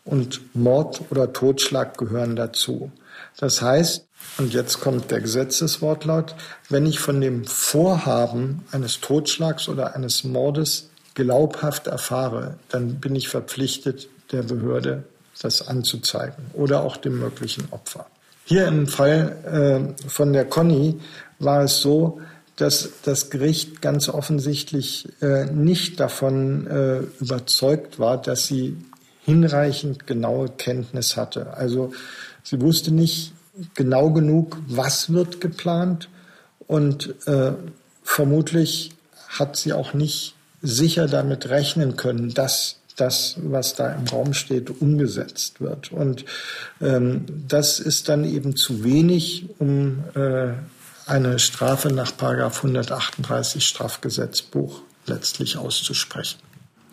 [0.04, 2.92] Und Mord oder Totschlag gehören dazu.
[3.38, 4.06] Das heißt,
[4.38, 6.36] und jetzt kommt der Gesetzeswortlaut,
[6.68, 13.28] wenn ich von dem Vorhaben eines Totschlags oder eines Mordes glaubhaft erfahre, dann bin ich
[13.28, 15.04] verpflichtet, der Behörde
[15.40, 18.06] das anzuzeigen oder auch dem möglichen Opfer.
[18.46, 21.00] Hier im Fall äh, von der Conny
[21.38, 22.20] war es so,
[22.56, 28.76] dass das Gericht ganz offensichtlich äh, nicht davon äh, überzeugt war, dass sie
[29.24, 31.54] hinreichend genaue Kenntnis hatte.
[31.54, 31.92] Also
[32.42, 33.32] sie wusste nicht
[33.74, 36.10] genau genug, was wird geplant
[36.66, 37.52] und äh,
[38.02, 38.92] vermutlich
[39.28, 44.70] hat sie auch nicht sicher damit rechnen können, dass das, was da im Raum steht,
[44.80, 45.92] umgesetzt wird.
[45.92, 46.24] Und
[46.80, 50.52] ähm, das ist dann eben zu wenig, um äh,
[51.06, 56.38] eine Strafe nach Paragraph 138 Strafgesetzbuch letztlich auszusprechen.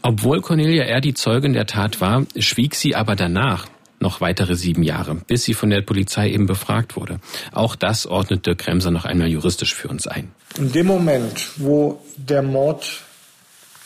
[0.02, 1.02] Obwohl Cornelia R.
[1.02, 3.68] die Zeugin der Tat war, schwieg sie aber danach
[4.00, 7.20] noch weitere sieben Jahre, bis sie von der Polizei eben befragt wurde.
[7.52, 10.32] Auch das ordnete Kremser noch einmal juristisch für uns ein.
[10.58, 13.04] In dem Moment, wo der Mord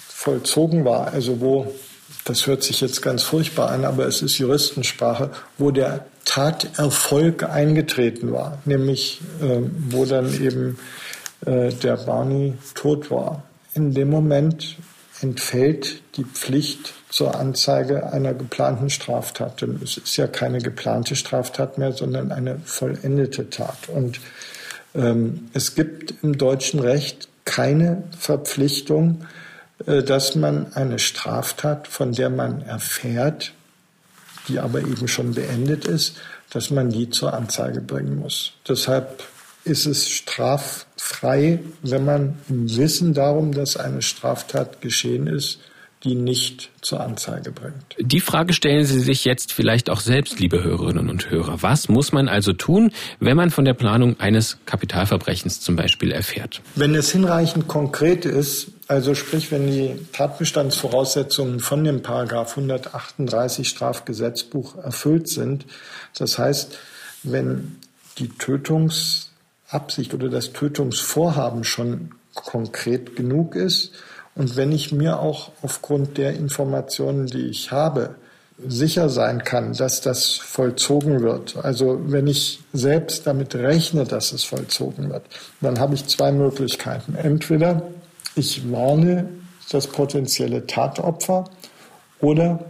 [0.07, 1.73] vollzogen war, also wo
[2.25, 8.31] das hört sich jetzt ganz furchtbar an, aber es ist Juristensprache, wo der Taterfolg eingetreten
[8.31, 10.77] war, nämlich äh, wo dann eben
[11.45, 13.43] äh, der Barney tot war.
[13.75, 14.75] In dem Moment
[15.21, 19.61] entfällt die Pflicht zur Anzeige einer geplanten Straftat.
[19.61, 23.87] Denn es ist ja keine geplante Straftat mehr, sondern eine vollendete Tat.
[23.87, 24.19] Und
[24.93, 29.25] ähm, es gibt im deutschen Recht keine Verpflichtung,
[29.79, 33.53] dass man eine Straftat, von der man erfährt,
[34.47, 36.17] die aber eben schon beendet ist,
[36.49, 38.53] dass man die zur Anzeige bringen muss.
[38.67, 39.23] Deshalb
[39.63, 45.59] ist es straffrei, wenn man im Wissen darum, dass eine Straftat geschehen ist,
[46.03, 47.95] die nicht zur Anzeige bringt.
[47.99, 51.63] Die Frage stellen Sie sich jetzt vielleicht auch selbst, liebe Hörerinnen und Hörer.
[51.63, 56.61] Was muss man also tun, wenn man von der Planung eines Kapitalverbrechens zum Beispiel erfährt?
[56.75, 64.77] Wenn es hinreichend konkret ist, also sprich, wenn die Tatbestandsvoraussetzungen von dem Paragraph 138 Strafgesetzbuch
[64.77, 65.65] erfüllt sind,
[66.17, 66.77] das heißt,
[67.23, 67.77] wenn
[68.19, 73.91] die Tötungsabsicht oder das Tötungsvorhaben schon konkret genug ist
[74.35, 78.15] und wenn ich mir auch aufgrund der Informationen, die ich habe,
[78.67, 84.43] sicher sein kann, dass das vollzogen wird, also wenn ich selbst damit rechne, dass es
[84.43, 85.23] vollzogen wird,
[85.59, 87.15] dann habe ich zwei Möglichkeiten.
[87.15, 87.83] Entweder
[88.35, 89.29] ich warne
[89.71, 91.45] das potenzielle Tatopfer
[92.19, 92.65] oder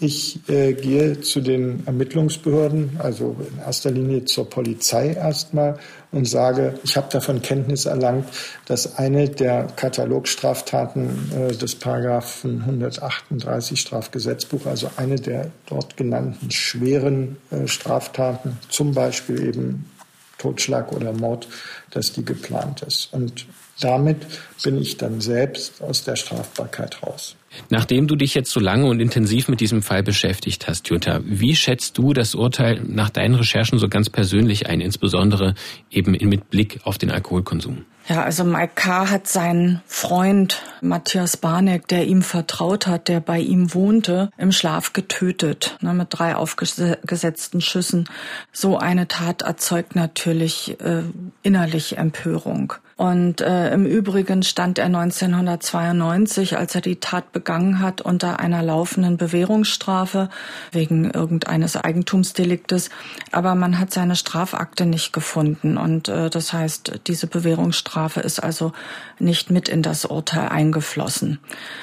[0.00, 5.78] ich äh, gehe zu den Ermittlungsbehörden, also in erster Linie zur Polizei erstmal
[6.12, 8.28] und sage, ich habe davon Kenntnis erlangt,
[8.66, 17.36] dass eine der Katalogstraftaten äh, des Paragraphen 138 Strafgesetzbuch, also eine der dort genannten schweren
[17.50, 19.90] äh, Straftaten, zum Beispiel eben
[20.38, 21.48] Totschlag oder Mord,
[21.90, 23.12] dass die geplant ist.
[23.12, 23.46] Und
[23.80, 24.26] damit
[24.62, 27.36] bin ich dann selbst aus der Strafbarkeit raus.
[27.70, 31.56] Nachdem du dich jetzt so lange und intensiv mit diesem Fall beschäftigt hast, Jutta, wie
[31.56, 35.54] schätzt du das Urteil nach deinen Recherchen so ganz persönlich ein, insbesondere
[35.90, 37.84] eben mit Blick auf den Alkoholkonsum?
[38.08, 39.10] Ja, also Mike K.
[39.10, 44.94] hat seinen Freund Matthias Barneck, der ihm vertraut hat, der bei ihm wohnte, im Schlaf
[44.94, 48.08] getötet, ne, mit drei aufgesetzten Schüssen.
[48.50, 51.02] So eine Tat erzeugt natürlich äh,
[51.42, 52.72] innerlich Empörung.
[52.98, 58.60] Und äh, im Übrigen stand er 1992, als er die Tat begangen hat, unter einer
[58.60, 60.28] laufenden Bewährungsstrafe
[60.72, 62.90] wegen irgendeines Eigentumsdeliktes.
[63.30, 65.78] Aber man hat seine Strafakte nicht gefunden.
[65.78, 68.72] Und äh, das heißt, diese Bewährungsstrafe ist also
[69.20, 71.38] nicht mit in das Urteil eingeflossen.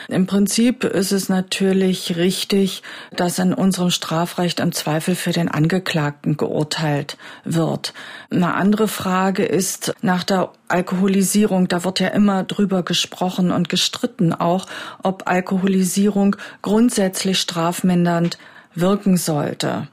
[0.09, 2.83] Im Prinzip ist es natürlich richtig,
[3.15, 7.93] dass in unserem Strafrecht im Zweifel für den Angeklagten geurteilt wird.
[8.29, 14.33] Eine andere Frage ist nach der Alkoholisierung, da wird ja immer drüber gesprochen und gestritten
[14.33, 14.65] auch,
[15.03, 18.37] ob Alkoholisierung grundsätzlich strafmindernd
[18.73, 19.87] wirken sollte.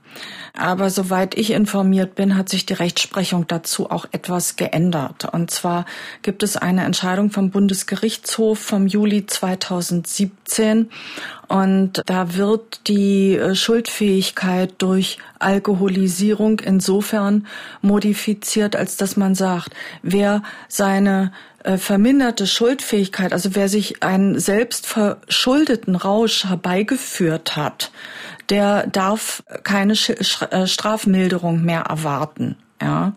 [0.54, 5.24] Aber soweit ich informiert bin, hat sich die Rechtsprechung dazu auch etwas geändert.
[5.32, 5.86] Und zwar
[6.20, 10.90] gibt es eine Entscheidung vom Bundesgerichtshof vom Juli 2017.
[11.48, 17.46] Und da wird die äh, Schuldfähigkeit durch Alkoholisierung insofern
[17.80, 21.32] modifiziert, als dass man sagt, wer seine
[21.64, 27.90] äh, verminderte Schuldfähigkeit, also wer sich einen selbst verschuldeten Rausch herbeigeführt hat,
[28.52, 32.56] der darf keine äh, Strafmilderung mehr erwarten.
[32.82, 33.14] Ja.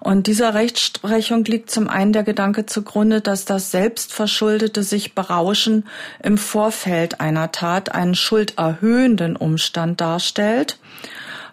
[0.00, 5.84] Und dieser Rechtsprechung liegt zum einen der Gedanke zugrunde, dass das selbstverschuldete sich berauschen
[6.22, 10.78] im Vorfeld einer Tat einen schulderhöhenden Umstand darstellt,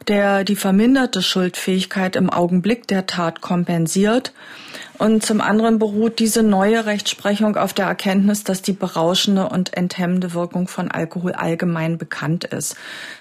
[0.07, 4.31] der die verminderte Schuldfähigkeit im Augenblick der Tat kompensiert
[4.97, 10.33] und zum anderen beruht diese neue Rechtsprechung auf der Erkenntnis, dass die berauschende und enthemmende
[10.33, 12.75] Wirkung von Alkohol allgemein bekannt ist.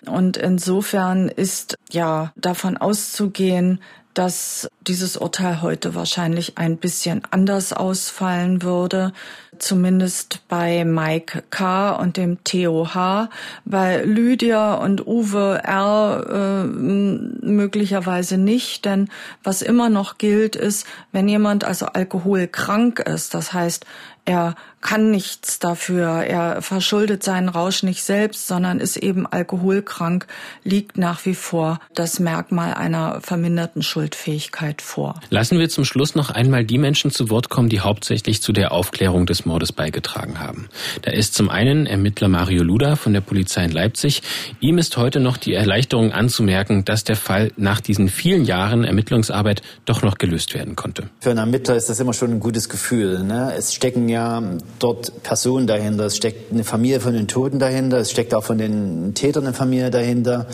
[0.06, 3.80] Und insofern ist ja davon auszugehen,
[4.14, 9.12] dass dieses Urteil heute wahrscheinlich ein bisschen anders ausfallen würde,
[9.58, 11.92] zumindest bei Mike K.
[11.96, 13.28] und dem TOH,
[13.64, 16.26] bei Lydia und Uwe R.
[16.28, 19.08] Äh, möglicherweise nicht, denn
[19.42, 23.86] was immer noch gilt ist, wenn jemand also alkoholkrank ist, das heißt,
[24.24, 24.54] er
[24.84, 26.24] kann nichts dafür.
[26.24, 30.26] Er verschuldet seinen Rausch nicht selbst, sondern ist eben alkoholkrank,
[30.62, 35.20] liegt nach wie vor das Merkmal einer verminderten Schuldfähigkeit vor.
[35.30, 38.72] Lassen wir zum Schluss noch einmal die Menschen zu Wort kommen, die hauptsächlich zu der
[38.72, 40.68] Aufklärung des Mordes beigetragen haben.
[41.00, 44.22] Da ist zum einen Ermittler Mario Luda von der Polizei in Leipzig.
[44.60, 49.62] Ihm ist heute noch die Erleichterung anzumerken, dass der Fall nach diesen vielen Jahren Ermittlungsarbeit
[49.86, 51.08] doch noch gelöst werden konnte.
[51.20, 53.24] Für einen Ermittler ist das immer schon ein gutes Gefühl.
[53.24, 53.54] Ne?
[53.56, 54.42] Es stecken ja
[54.78, 58.58] dort Personen dahinter, es steckt eine Familie von den Toten dahinter, es steckt auch von
[58.58, 60.46] den Tätern eine Familie dahinter.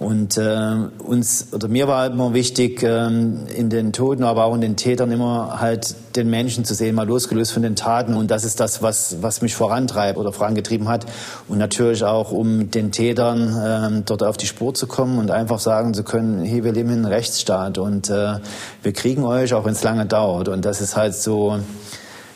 [0.00, 4.60] Und äh, uns oder mir war immer wichtig, äh, in den Toten, aber auch in
[4.60, 8.14] den Tätern immer halt den Menschen zu sehen, mal losgelöst von den Taten.
[8.14, 11.06] Und das ist das, was, was mich vorantreibt oder vorangetrieben hat.
[11.46, 15.60] Und natürlich auch, um den Tätern äh, dort auf die Spur zu kommen und einfach
[15.60, 18.40] sagen zu können, hey, wir leben in einem Rechtsstaat und äh,
[18.82, 20.48] wir kriegen euch, auch wenn es lange dauert.
[20.48, 21.60] Und das ist halt so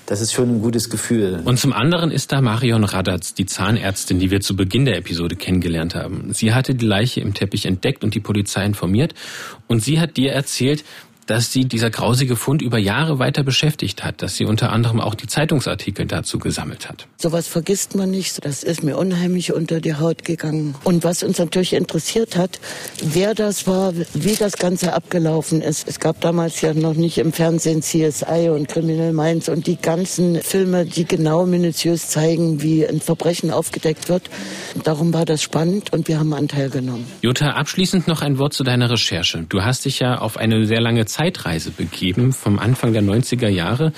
[0.08, 1.42] das ist schon ein gutes Gefühl.
[1.44, 5.36] Und zum anderen ist da Marion Radatz, die Zahnärztin, die wir zu Beginn der Episode
[5.36, 6.32] kennengelernt haben.
[6.32, 9.12] Sie hatte die Leiche im Teppich entdeckt und die Polizei informiert.
[9.66, 10.82] Und sie hat dir erzählt,
[11.28, 15.14] dass sie dieser grausige Fund über Jahre weiter beschäftigt hat, dass sie unter anderem auch
[15.14, 17.06] die Zeitungsartikel dazu gesammelt hat.
[17.18, 18.44] Sowas vergisst man nicht.
[18.44, 20.74] Das ist mir unheimlich unter die Haut gegangen.
[20.84, 22.58] Und was uns natürlich interessiert hat,
[23.02, 25.86] wer das war, wie das Ganze abgelaufen ist.
[25.86, 30.40] Es gab damals ja noch nicht im Fernsehen CSI und Criminal Minds und die ganzen
[30.40, 34.30] Filme, die genau minutiös zeigen, wie ein Verbrechen aufgedeckt wird.
[34.82, 37.04] Darum war das spannend und wir haben Anteil genommen.
[37.20, 39.44] Jutta, abschließend noch ein Wort zu deiner Recherche.
[39.46, 43.48] Du hast dich ja auf eine sehr lange Zeit Zeitreise begeben vom Anfang der 90er
[43.48, 43.92] Jahre.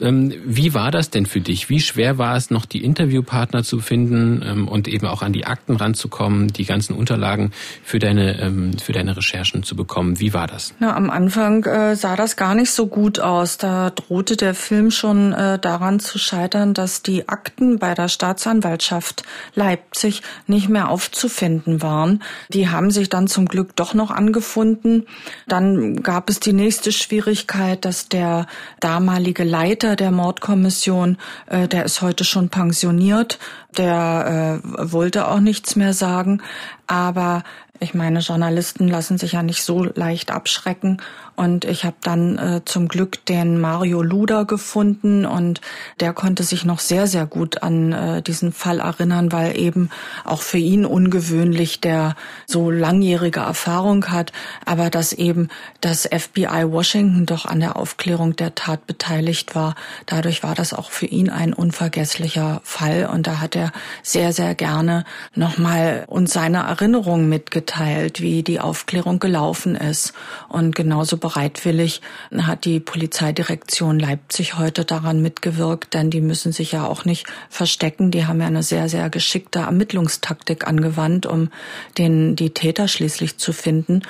[0.00, 1.70] Ähm, wie war das denn für dich?
[1.70, 5.46] Wie schwer war es noch, die Interviewpartner zu finden ähm, und eben auch an die
[5.46, 7.52] Akten ranzukommen, die ganzen Unterlagen
[7.82, 10.20] für deine, ähm, für deine Recherchen zu bekommen?
[10.20, 10.74] Wie war das?
[10.78, 13.56] Na, am Anfang äh, sah das gar nicht so gut aus.
[13.56, 19.22] Da drohte der Film schon äh, daran zu scheitern, dass die Akten bei der Staatsanwaltschaft
[19.54, 22.22] Leipzig nicht mehr aufzufinden waren.
[22.50, 25.06] Die haben sich dann zum Glück doch noch angefunden.
[25.46, 28.46] Dann gab es die nächste Schwierigkeit, dass der
[28.80, 33.38] damalige Leiter der Mordkommission, äh, der ist heute schon pensioniert,
[33.78, 36.42] der äh, wollte auch nichts mehr sagen.
[36.86, 37.44] Aber
[37.80, 41.00] ich meine, Journalisten lassen sich ja nicht so leicht abschrecken.
[41.38, 45.60] Und ich habe dann äh, zum Glück den Mario Luder gefunden und
[46.00, 49.88] der konnte sich noch sehr, sehr gut an äh, diesen Fall erinnern, weil eben
[50.24, 52.16] auch für ihn ungewöhnlich der
[52.46, 54.32] so langjährige Erfahrung hat,
[54.64, 55.46] aber dass eben
[55.80, 59.76] das FBI Washington doch an der Aufklärung der Tat beteiligt war.
[60.06, 63.70] Dadurch war das auch für ihn ein unvergesslicher Fall und da hat er
[64.02, 65.04] sehr, sehr gerne
[65.36, 70.14] nochmal uns seine Erinnerungen mitgeteilt wie die Aufklärung gelaufen ist.
[70.48, 72.00] Und genauso bereitwillig
[72.38, 78.10] hat die Polizeidirektion Leipzig heute daran mitgewirkt, denn die müssen sich ja auch nicht verstecken.
[78.10, 81.50] Die haben ja eine sehr, sehr geschickte Ermittlungstaktik angewandt, um
[81.98, 84.02] den, die Täter schließlich zu finden.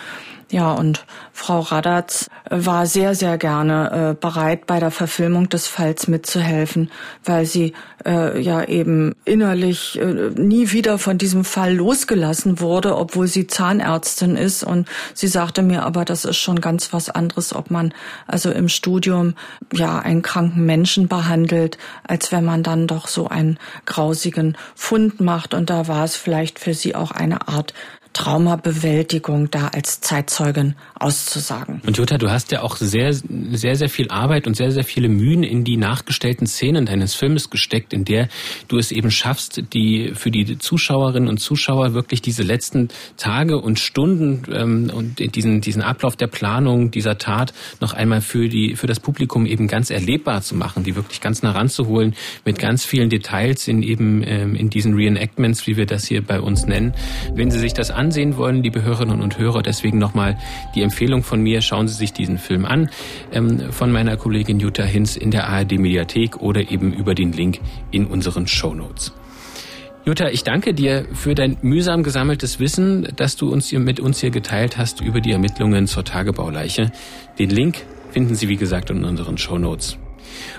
[0.50, 6.08] Ja, und Frau Radatz war sehr, sehr gerne äh, bereit, bei der Verfilmung des Falls
[6.08, 6.90] mitzuhelfen,
[7.22, 7.74] weil sie
[8.06, 14.36] äh, ja eben innerlich äh, nie wieder von diesem Fall losgelassen wurde, obwohl sie Zahnärztin
[14.36, 14.64] ist.
[14.64, 17.92] Und sie sagte mir aber, das ist schon ganz was anderes, ob man
[18.26, 19.34] also im Studium
[19.74, 25.52] ja einen kranken Menschen behandelt, als wenn man dann doch so einen grausigen Fund macht.
[25.52, 27.74] Und da war es vielleicht für sie auch eine Art
[28.18, 31.80] Traumabewältigung da als Zeitzeugin auszusagen.
[31.86, 35.08] Und Jutta, du hast ja auch sehr, sehr, sehr viel Arbeit und sehr, sehr viele
[35.08, 38.28] Mühen in die nachgestellten Szenen deines Filmes gesteckt, in der
[38.66, 43.78] du es eben schaffst, die für die Zuschauerinnen und Zuschauer wirklich diese letzten Tage und
[43.78, 48.88] Stunden ähm, und diesen, diesen Ablauf der Planung dieser Tat noch einmal für die, für
[48.88, 53.10] das Publikum eben ganz erlebbar zu machen, die wirklich ganz nah ranzuholen mit ganz vielen
[53.10, 56.94] Details in eben ähm, in diesen Reenactments, wie wir das hier bei uns nennen.
[57.34, 60.38] Wenn Sie sich das an ansehen wollen, liebe Hörerinnen und Hörer, deswegen nochmal
[60.74, 62.88] die Empfehlung von mir, schauen Sie sich diesen Film an,
[63.32, 67.60] ähm, von meiner Kollegin Jutta Hinz in der ARD Mediathek oder eben über den Link
[67.90, 69.12] in unseren Show Notes.
[70.06, 74.20] Jutta, ich danke dir für dein mühsam gesammeltes Wissen, das du uns hier mit uns
[74.20, 76.90] hier geteilt hast über die Ermittlungen zur Tagebauleiche.
[77.38, 79.98] Den Link finden Sie, wie gesagt, in unseren Show Notes.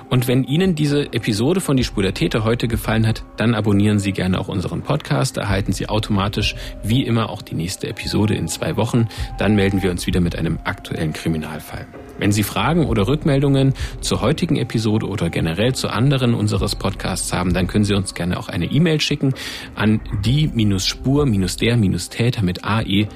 [0.10, 3.99] Und wenn Ihnen diese Episode von Die Spur der Täter heute gefallen hat, dann abonnieren
[3.99, 5.38] Sie gerne auch unseren Podcast.
[5.38, 9.07] Erhalten Sie automatisch wie immer auch die nächste Episode in zwei Wochen.
[9.38, 11.86] Dann melden wir uns wieder mit einem aktuellen Kriminalfall.
[12.18, 17.53] Wenn Sie Fragen oder Rückmeldungen zur heutigen Episode oder generell zu anderen unseres Podcasts haben,
[17.53, 19.34] dann können Sie uns gerne auch eine E-Mail schicken
[19.76, 23.10] an die-spur-der-täter mit ae.mdr.de.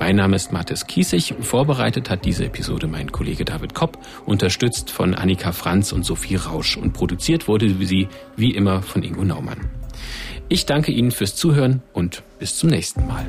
[0.00, 1.34] Mein Name ist Mathis Kiesig.
[1.40, 6.76] Vorbereitet hat diese Episode mein Kollege David Kopp, unterstützt von Annika Franz und Sophie Rausch
[6.76, 9.70] und produziert wurde sie wie immer von Ingo Naumann.
[10.48, 13.26] Ich danke Ihnen fürs Zuhören und bis zum nächsten Mal.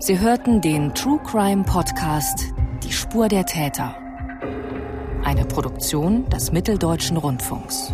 [0.00, 2.44] Sie hörten den True Crime Podcast
[2.84, 3.96] Die Spur der Täter.
[5.24, 7.92] Eine Produktion des Mitteldeutschen Rundfunks.